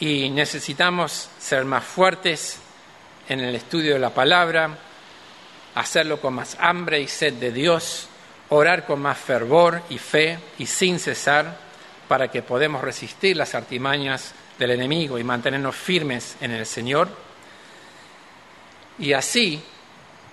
Y 0.00 0.30
necesitamos 0.30 1.30
ser 1.38 1.64
más 1.64 1.84
fuertes 1.84 2.58
en 3.28 3.40
el 3.40 3.54
estudio 3.54 3.94
de 3.94 3.98
la 3.98 4.10
palabra, 4.10 4.78
hacerlo 5.74 6.20
con 6.20 6.34
más 6.34 6.56
hambre 6.60 7.00
y 7.00 7.08
sed 7.08 7.34
de 7.34 7.52
Dios, 7.52 8.08
orar 8.50 8.86
con 8.86 9.00
más 9.00 9.18
fervor 9.18 9.82
y 9.90 9.98
fe 9.98 10.38
y 10.58 10.66
sin 10.66 10.98
cesar 10.98 11.56
para 12.08 12.30
que 12.30 12.42
podamos 12.42 12.82
resistir 12.82 13.36
las 13.36 13.54
artimañas 13.54 14.32
del 14.58 14.70
enemigo 14.70 15.18
y 15.18 15.24
mantenernos 15.24 15.74
firmes 15.74 16.36
en 16.40 16.52
el 16.52 16.66
Señor. 16.66 17.08
Y 18.98 19.12
así, 19.12 19.62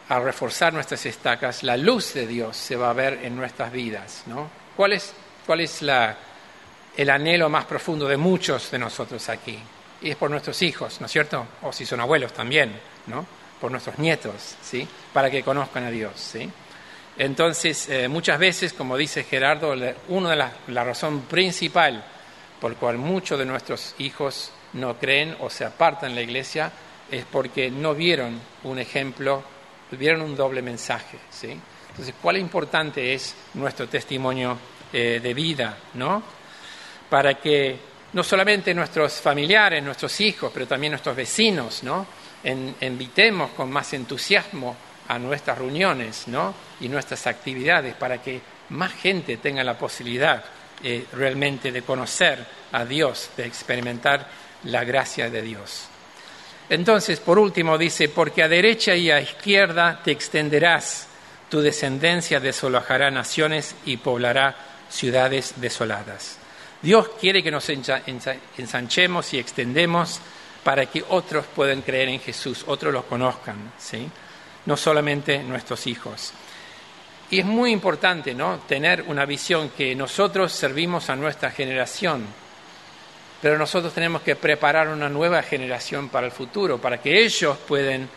al 0.10 0.23
reforzar 0.23 0.73
nuestras 0.73 1.06
estacas, 1.06 1.63
la 1.63 1.76
luz 1.76 2.13
de 2.13 2.28
Dios 2.28 2.56
se 2.56 2.76
va 2.76 2.89
a 2.89 2.93
ver 2.93 3.19
en 3.23 3.36
nuestras 3.36 3.71
vidas. 3.71 4.23
¿no? 4.28 4.49
¿Cuál 4.76 4.93
es, 4.93 5.13
cuál 5.45 5.62
es 5.62 5.82
la, 5.82 6.15
el 6.95 7.10
anhelo 7.10 7.49
más 7.49 7.65
profundo 7.65 8.08
de 8.08 8.17
muchos 8.17 8.71
de 8.71 8.79
nosotros 8.79 9.27
aquí? 9.29 9.58
Y 10.01 10.12
es 10.12 10.15
por 10.15 10.29
nuestros 10.29 10.62
hijos, 10.62 10.99
¿no 10.99 11.06
es 11.06 11.12
cierto? 11.12 11.45
O 11.62 11.71
si 11.71 11.86
son 11.86 11.99
abuelos 11.99 12.34
también, 12.34 12.79
¿no? 13.08 13.25
por 13.63 13.71
nuestros 13.71 13.97
nietos, 13.97 14.58
¿sí? 14.62 14.86
Para 15.13 15.32
que 15.32 15.41
conozcan 15.41 15.86
a 15.86 15.89
Dios, 15.89 16.12
¿sí? 16.17 16.51
Entonces, 17.17 17.88
eh, 17.88 18.10
muchas 18.10 18.38
veces, 18.38 18.73
como 18.73 18.97
dice 18.97 19.23
Gerardo, 19.23 19.73
una 20.10 20.32
de 20.32 20.36
las 20.36 20.51
la 20.67 20.84
razón 20.84 21.21
principal 21.21 22.03
por 22.60 22.75
cual 22.75 22.97
muchos 22.97 23.39
de 23.39 23.45
nuestros 23.45 23.95
hijos 23.99 24.51
no 24.73 24.97
creen 24.97 25.38
o 25.39 25.49
se 25.49 25.63
apartan 25.63 26.10
de 26.10 26.15
la 26.15 26.21
iglesia 26.23 26.73
es 27.10 27.23
porque 27.23 27.71
no 27.71 27.95
vieron 27.95 28.38
un 28.63 28.79
ejemplo, 28.79 29.41
vieron 29.91 30.23
un 30.23 30.36
doble 30.36 30.62
mensaje, 30.62 31.17
¿sí? 31.29 31.58
Entonces, 31.91 32.15
cuál 32.21 32.36
importante 32.36 33.13
es 33.13 33.34
nuestro 33.53 33.88
testimonio 33.88 34.58
eh, 34.93 35.19
de 35.21 35.34
vida, 35.34 35.77
¿no? 35.95 36.23
Para 37.10 37.34
que 37.36 37.77
no 38.13 38.23
solamente 38.23 38.73
nuestros 38.73 39.13
familiares, 39.19 39.84
nuestros 39.84 40.21
hijos, 40.21 40.51
pero 40.53 40.67
también 40.67 40.91
nuestros 40.91 41.15
vecinos, 41.15 41.84
¿no? 41.84 42.06
invitemos 42.43 43.51
con 43.51 43.71
más 43.71 43.93
entusiasmo 43.93 44.75
a 45.08 45.17
nuestras 45.17 45.58
reuniones 45.58 46.27
¿no? 46.27 46.53
y 46.82 46.89
nuestras 46.89 47.25
actividades 47.27 47.95
para 47.95 48.21
que 48.21 48.41
más 48.69 48.93
gente 48.93 49.38
tenga 49.38 49.63
la 49.63 49.77
posibilidad 49.77 50.43
eh, 50.84 51.06
realmente 51.13 51.71
de 51.71 51.82
conocer 51.82 52.45
a 52.71 52.84
Dios, 52.86 53.29
de 53.38 53.45
experimentar 53.45 54.27
la 54.65 54.84
gracia 54.84 55.29
de 55.29 55.41
Dios. 55.41 55.88
Entonces, 56.69 57.19
por 57.19 57.39
último, 57.39 57.77
dice, 57.77 58.10
porque 58.10 58.43
a 58.43 58.47
derecha 58.47 58.95
y 58.95 59.12
a 59.12 59.19
izquierda 59.19 60.01
te 60.03 60.12
extenderás, 60.12 61.08
tu 61.49 61.62
descendencia 61.62 62.39
desolojará 62.39 63.12
naciones 63.12 63.75
y 63.86 63.97
poblará 63.97 64.72
ciudades 64.93 65.56
desoladas. 65.58 66.38
Dios 66.82 67.10
quiere 67.19 67.41
que 67.41 67.51
nos 67.51 67.67
ensanchemos 67.69 69.34
y 69.34 69.39
extendemos 69.39 70.19
para 70.63 70.86
que 70.86 71.03
otros 71.10 71.45
puedan 71.56 71.82
creer 71.82 72.10
en 72.10 72.19
Jesús, 72.19 72.63
otros 72.67 72.93
los 72.93 73.06
conozcan, 73.06 73.71
¿sí? 73.77 74.08
no 74.65 74.77
solamente 74.77 75.41
nuestros 75.43 75.88
hijos. 75.88 76.34
Y 77.29 77.39
es 77.39 77.45
muy 77.45 77.71
importante 77.71 78.34
¿no? 78.34 78.60
tener 78.67 79.03
una 79.08 79.25
visión 79.25 79.69
que 79.69 79.95
nosotros 79.95 80.51
servimos 80.51 81.10
a 81.10 81.15
nuestra 81.15 81.51
generación, 81.51 82.25
pero 83.41 83.58
nosotros 83.58 83.93
tenemos 83.93 84.21
que 84.21 84.36
preparar 84.36 84.89
una 84.89 85.10
nueva 85.10 85.41
generación 85.41 86.10
para 86.10 86.27
el 86.27 86.32
futuro, 86.32 86.77
para 86.77 87.01
que 87.01 87.23
ellos 87.23 87.58
puedan 87.67 88.08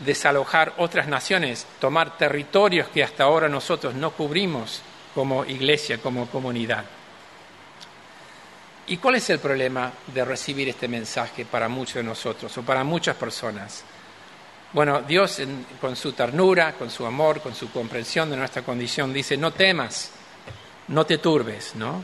desalojar 0.00 0.74
otras 0.78 1.08
naciones, 1.08 1.66
tomar 1.80 2.18
territorios 2.18 2.88
que 2.88 3.02
hasta 3.02 3.24
ahora 3.24 3.48
nosotros 3.48 3.94
no 3.94 4.10
cubrimos 4.10 4.82
como 5.14 5.44
iglesia, 5.44 5.98
como 5.98 6.26
comunidad. 6.26 6.84
¿Y 8.88 8.98
cuál 8.98 9.16
es 9.16 9.30
el 9.30 9.38
problema 9.38 9.90
de 10.06 10.24
recibir 10.24 10.68
este 10.68 10.86
mensaje 10.86 11.44
para 11.44 11.68
muchos 11.68 11.96
de 11.96 12.02
nosotros 12.04 12.56
o 12.56 12.62
para 12.62 12.84
muchas 12.84 13.16
personas? 13.16 13.82
Bueno, 14.72 15.00
Dios 15.02 15.40
con 15.80 15.96
su 15.96 16.12
ternura, 16.12 16.74
con 16.74 16.90
su 16.90 17.06
amor, 17.06 17.40
con 17.40 17.54
su 17.54 17.70
comprensión 17.70 18.30
de 18.30 18.36
nuestra 18.36 18.62
condición 18.62 19.12
dice, 19.12 19.36
no 19.36 19.52
temas, 19.52 20.10
no 20.88 21.04
te 21.04 21.18
turbes, 21.18 21.74
¿no? 21.74 22.02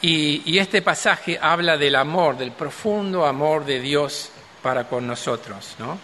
Y, 0.00 0.42
y 0.44 0.58
este 0.58 0.82
pasaje 0.82 1.38
habla 1.40 1.76
del 1.76 1.96
amor, 1.96 2.36
del 2.36 2.52
profundo 2.52 3.26
amor 3.26 3.64
de 3.64 3.80
Dios 3.80 4.30
para 4.62 4.84
con 4.88 5.06
nosotros, 5.06 5.74
¿no? 5.78 5.98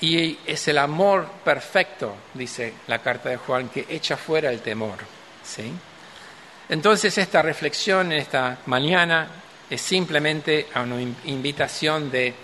Y 0.00 0.38
es 0.46 0.68
el 0.68 0.78
amor 0.78 1.26
perfecto, 1.44 2.14
dice 2.34 2.74
la 2.86 3.00
carta 3.00 3.30
de 3.30 3.36
Juan, 3.36 3.68
que 3.68 3.86
echa 3.88 4.16
fuera 4.16 4.50
el 4.50 4.60
temor, 4.60 4.98
¿sí? 5.42 5.72
Entonces 6.68 7.16
esta 7.18 7.42
reflexión 7.42 8.12
esta 8.12 8.58
mañana 8.66 9.28
es 9.68 9.80
simplemente 9.80 10.66
una 10.76 11.00
invitación 11.24 12.10
de 12.10 12.34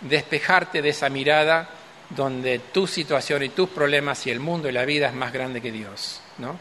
despejarte 0.00 0.82
de 0.82 0.88
esa 0.88 1.08
mirada 1.08 1.68
donde 2.10 2.58
tu 2.58 2.86
situación 2.86 3.42
y 3.42 3.48
tus 3.50 3.68
problemas 3.68 4.26
y 4.26 4.30
el 4.30 4.40
mundo 4.40 4.68
y 4.68 4.72
la 4.72 4.84
vida 4.84 5.08
es 5.08 5.14
más 5.14 5.32
grande 5.32 5.60
que 5.60 5.72
Dios, 5.72 6.20
¿no? 6.38 6.58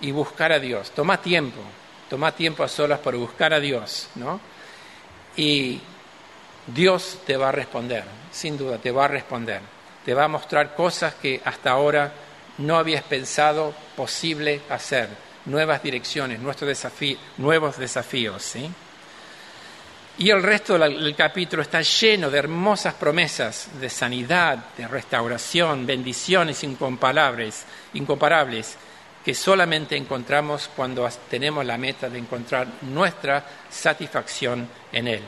Y 0.00 0.10
buscar 0.10 0.52
a 0.52 0.58
Dios. 0.58 0.90
Toma 0.90 1.20
tiempo, 1.20 1.60
toma 2.08 2.32
tiempo 2.32 2.64
a 2.64 2.68
solas 2.68 2.98
para 3.00 3.16
buscar 3.16 3.52
a 3.52 3.60
Dios, 3.60 4.08
¿no? 4.14 4.40
Y 5.36 5.80
Dios 6.66 7.20
te 7.26 7.36
va 7.36 7.50
a 7.50 7.52
responder, 7.52 8.04
sin 8.32 8.56
duda 8.56 8.78
te 8.78 8.90
va 8.90 9.04
a 9.04 9.08
responder. 9.08 9.75
Te 10.06 10.14
va 10.14 10.24
a 10.24 10.28
mostrar 10.28 10.76
cosas 10.76 11.14
que 11.14 11.42
hasta 11.44 11.72
ahora 11.72 12.12
no 12.58 12.78
habías 12.78 13.02
pensado 13.02 13.74
posible 13.96 14.62
hacer 14.70 15.08
nuevas 15.46 15.82
direcciones, 15.82 16.38
nuevos 17.38 17.76
desafíos. 17.76 18.42
¿sí? 18.42 18.70
Y 20.18 20.30
el 20.30 20.44
resto 20.44 20.78
del 20.78 21.16
capítulo 21.16 21.60
está 21.60 21.82
lleno 21.82 22.30
de 22.30 22.38
hermosas 22.38 22.94
promesas 22.94 23.68
de 23.80 23.90
sanidad, 23.90 24.58
de 24.76 24.86
restauración, 24.86 25.84
bendiciones 25.84 26.62
incomparables, 26.62 27.64
incomparables 27.94 28.76
que 29.24 29.34
solamente 29.34 29.96
encontramos 29.96 30.70
cuando 30.76 31.08
tenemos 31.28 31.66
la 31.66 31.76
meta 31.76 32.08
de 32.08 32.20
encontrar 32.20 32.68
nuestra 32.82 33.44
satisfacción 33.68 34.68
en 34.92 35.08
Él. 35.08 35.22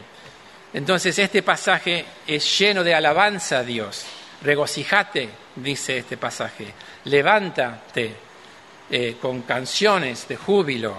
Entonces 0.72 1.18
este 1.18 1.42
pasaje 1.42 2.04
es 2.24 2.58
lleno 2.60 2.84
de 2.84 2.94
alabanza 2.94 3.58
a 3.58 3.64
Dios. 3.64 4.06
Regocijate, 4.42 5.28
dice 5.56 5.98
este 5.98 6.16
pasaje. 6.16 6.72
Levántate 7.04 8.14
eh, 8.90 9.16
con 9.20 9.42
canciones 9.42 10.26
de 10.28 10.36
júbilo. 10.36 10.94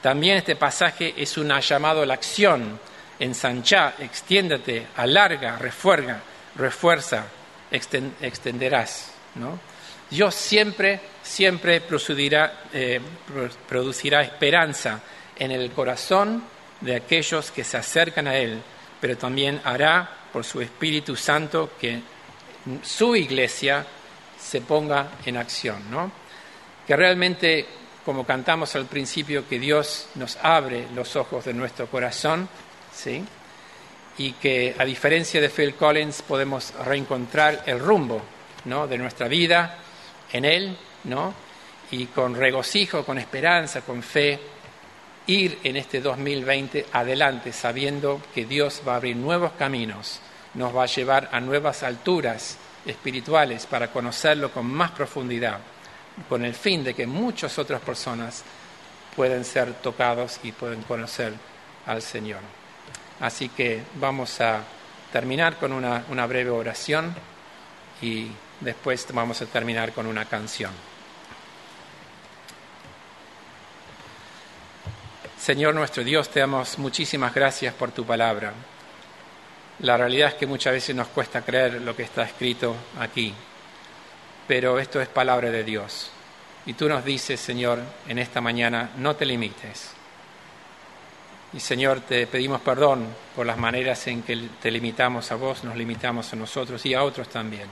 También 0.00 0.38
este 0.38 0.56
pasaje 0.56 1.14
es 1.16 1.36
un 1.36 1.48
llamado 1.60 2.02
a 2.02 2.06
la 2.06 2.14
acción. 2.14 2.78
Ensancha, 3.18 3.94
extiéndete, 3.98 4.86
alarga, 4.96 5.58
refuerza, 5.58 6.20
refuerza, 6.54 7.26
extenderás. 7.70 9.12
¿no? 9.34 9.58
Dios 10.10 10.34
siempre, 10.34 11.00
siempre 11.22 11.82
eh, 12.72 13.00
producirá 13.68 14.22
esperanza 14.22 15.00
en 15.36 15.50
el 15.50 15.70
corazón 15.72 16.44
de 16.80 16.96
aquellos 16.96 17.50
que 17.50 17.64
se 17.64 17.76
acercan 17.76 18.26
a 18.26 18.36
Él, 18.36 18.62
pero 19.00 19.18
también 19.18 19.60
hará 19.64 20.08
por 20.32 20.44
su 20.44 20.60
Espíritu 20.60 21.16
Santo 21.16 21.72
que 21.78 22.00
su 22.82 23.16
iglesia 23.16 23.86
se 24.38 24.60
ponga 24.60 25.12
en 25.24 25.36
acción, 25.36 25.90
¿no? 25.90 26.10
Que 26.86 26.96
realmente, 26.96 27.66
como 28.04 28.24
cantamos 28.24 28.74
al 28.76 28.86
principio, 28.86 29.48
que 29.48 29.58
Dios 29.58 30.08
nos 30.14 30.36
abre 30.42 30.86
los 30.94 31.16
ojos 31.16 31.44
de 31.44 31.54
nuestro 31.54 31.86
corazón, 31.86 32.48
¿sí? 32.92 33.24
Y 34.18 34.32
que 34.32 34.74
a 34.78 34.84
diferencia 34.84 35.40
de 35.40 35.48
Phil 35.48 35.74
Collins 35.74 36.22
podemos 36.22 36.72
reencontrar 36.84 37.62
el 37.66 37.78
rumbo, 37.78 38.22
¿no? 38.64 38.86
De 38.86 38.98
nuestra 38.98 39.28
vida 39.28 39.78
en 40.32 40.44
Él, 40.44 40.76
¿no? 41.04 41.34
Y 41.90 42.06
con 42.06 42.34
regocijo, 42.34 43.04
con 43.04 43.18
esperanza, 43.18 43.82
con 43.82 44.02
fe, 44.02 44.38
ir 45.26 45.58
en 45.62 45.76
este 45.76 46.00
2020 46.00 46.86
adelante 46.92 47.52
sabiendo 47.52 48.20
que 48.34 48.46
Dios 48.46 48.82
va 48.86 48.94
a 48.94 48.96
abrir 48.96 49.16
nuevos 49.16 49.52
caminos, 49.52 50.20
nos 50.58 50.76
va 50.76 50.82
a 50.82 50.86
llevar 50.86 51.30
a 51.32 51.40
nuevas 51.40 51.82
alturas 51.82 52.58
espirituales 52.84 53.66
para 53.66 53.90
conocerlo 53.90 54.50
con 54.50 54.66
más 54.66 54.90
profundidad, 54.90 55.60
con 56.28 56.44
el 56.44 56.54
fin 56.54 56.84
de 56.84 56.94
que 56.94 57.06
muchas 57.06 57.58
otras 57.58 57.80
personas 57.80 58.42
puedan 59.16 59.44
ser 59.44 59.74
tocados 59.74 60.40
y 60.42 60.52
puedan 60.52 60.82
conocer 60.82 61.32
al 61.86 62.02
Señor. 62.02 62.40
Así 63.20 63.48
que 63.48 63.82
vamos 64.00 64.40
a 64.40 64.62
terminar 65.12 65.56
con 65.56 65.72
una, 65.72 66.04
una 66.10 66.26
breve 66.26 66.50
oración 66.50 67.14
y 68.02 68.30
Después 68.60 69.06
vamos 69.12 69.40
a 69.40 69.46
terminar 69.46 69.92
con 69.92 70.06
una 70.06 70.24
canción. 70.24 70.72
Señor 75.38 75.74
nuestro 75.74 76.02
Dios, 76.02 76.28
te 76.28 76.40
damos 76.40 76.76
muchísimas 76.78 77.32
gracias 77.32 77.72
por 77.74 77.92
tu 77.92 78.04
palabra. 78.04 78.52
La 79.80 79.96
realidad 79.96 80.30
es 80.30 80.34
que 80.34 80.46
muchas 80.46 80.72
veces 80.72 80.96
nos 80.96 81.06
cuesta 81.06 81.42
creer 81.42 81.80
lo 81.82 81.94
que 81.94 82.02
está 82.02 82.24
escrito 82.24 82.74
aquí, 82.98 83.32
pero 84.48 84.80
esto 84.80 85.00
es 85.00 85.06
palabra 85.06 85.50
de 85.52 85.62
Dios. 85.62 86.10
Y 86.66 86.72
tú 86.72 86.88
nos 86.88 87.04
dices, 87.04 87.38
Señor, 87.38 87.80
en 88.08 88.18
esta 88.18 88.40
mañana, 88.40 88.90
no 88.96 89.14
te 89.14 89.24
limites. 89.24 89.92
Y 91.52 91.60
Señor, 91.60 92.00
te 92.00 92.26
pedimos 92.26 92.60
perdón 92.60 93.06
por 93.36 93.46
las 93.46 93.56
maneras 93.56 94.04
en 94.08 94.22
que 94.22 94.48
te 94.60 94.72
limitamos 94.72 95.30
a 95.30 95.36
vos, 95.36 95.62
nos 95.62 95.76
limitamos 95.76 96.32
a 96.32 96.36
nosotros 96.36 96.84
y 96.84 96.94
a 96.94 97.04
otros 97.04 97.28
también. 97.28 97.68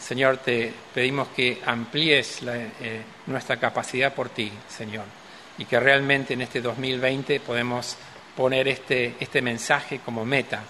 Señor, 0.00 0.38
te 0.38 0.74
pedimos 0.92 1.28
que 1.28 1.62
amplíes 1.64 2.40
eh, 2.42 3.02
nuestra 3.26 3.58
capacidad 3.58 4.12
por 4.12 4.28
ti, 4.30 4.52
Señor, 4.68 5.04
y 5.56 5.66
que 5.66 5.78
realmente 5.78 6.34
en 6.34 6.42
este 6.42 6.60
2020 6.60 7.38
podemos 7.40 7.96
poner 8.36 8.66
este, 8.66 9.14
este 9.20 9.40
mensaje 9.40 10.00
como 10.04 10.24
meta 10.24 10.64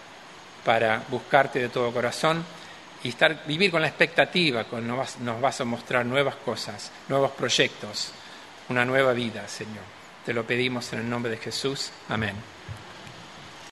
para 0.66 1.00
buscarte 1.08 1.60
de 1.60 1.68
todo 1.68 1.92
corazón 1.92 2.44
y 3.04 3.10
estar, 3.10 3.46
vivir 3.46 3.70
con 3.70 3.80
la 3.80 3.86
expectativa, 3.86 4.64
con 4.64 4.84
nos 4.84 4.98
vas, 4.98 5.18
nos 5.20 5.40
vas 5.40 5.60
a 5.60 5.64
mostrar 5.64 6.04
nuevas 6.04 6.34
cosas, 6.34 6.90
nuevos 7.08 7.30
proyectos, 7.30 8.10
una 8.68 8.84
nueva 8.84 9.12
vida, 9.12 9.46
Señor. 9.46 9.84
Te 10.24 10.32
lo 10.32 10.44
pedimos 10.44 10.92
en 10.92 10.98
el 10.98 11.08
nombre 11.08 11.30
de 11.30 11.36
Jesús. 11.36 11.92
Amén. 12.08 12.55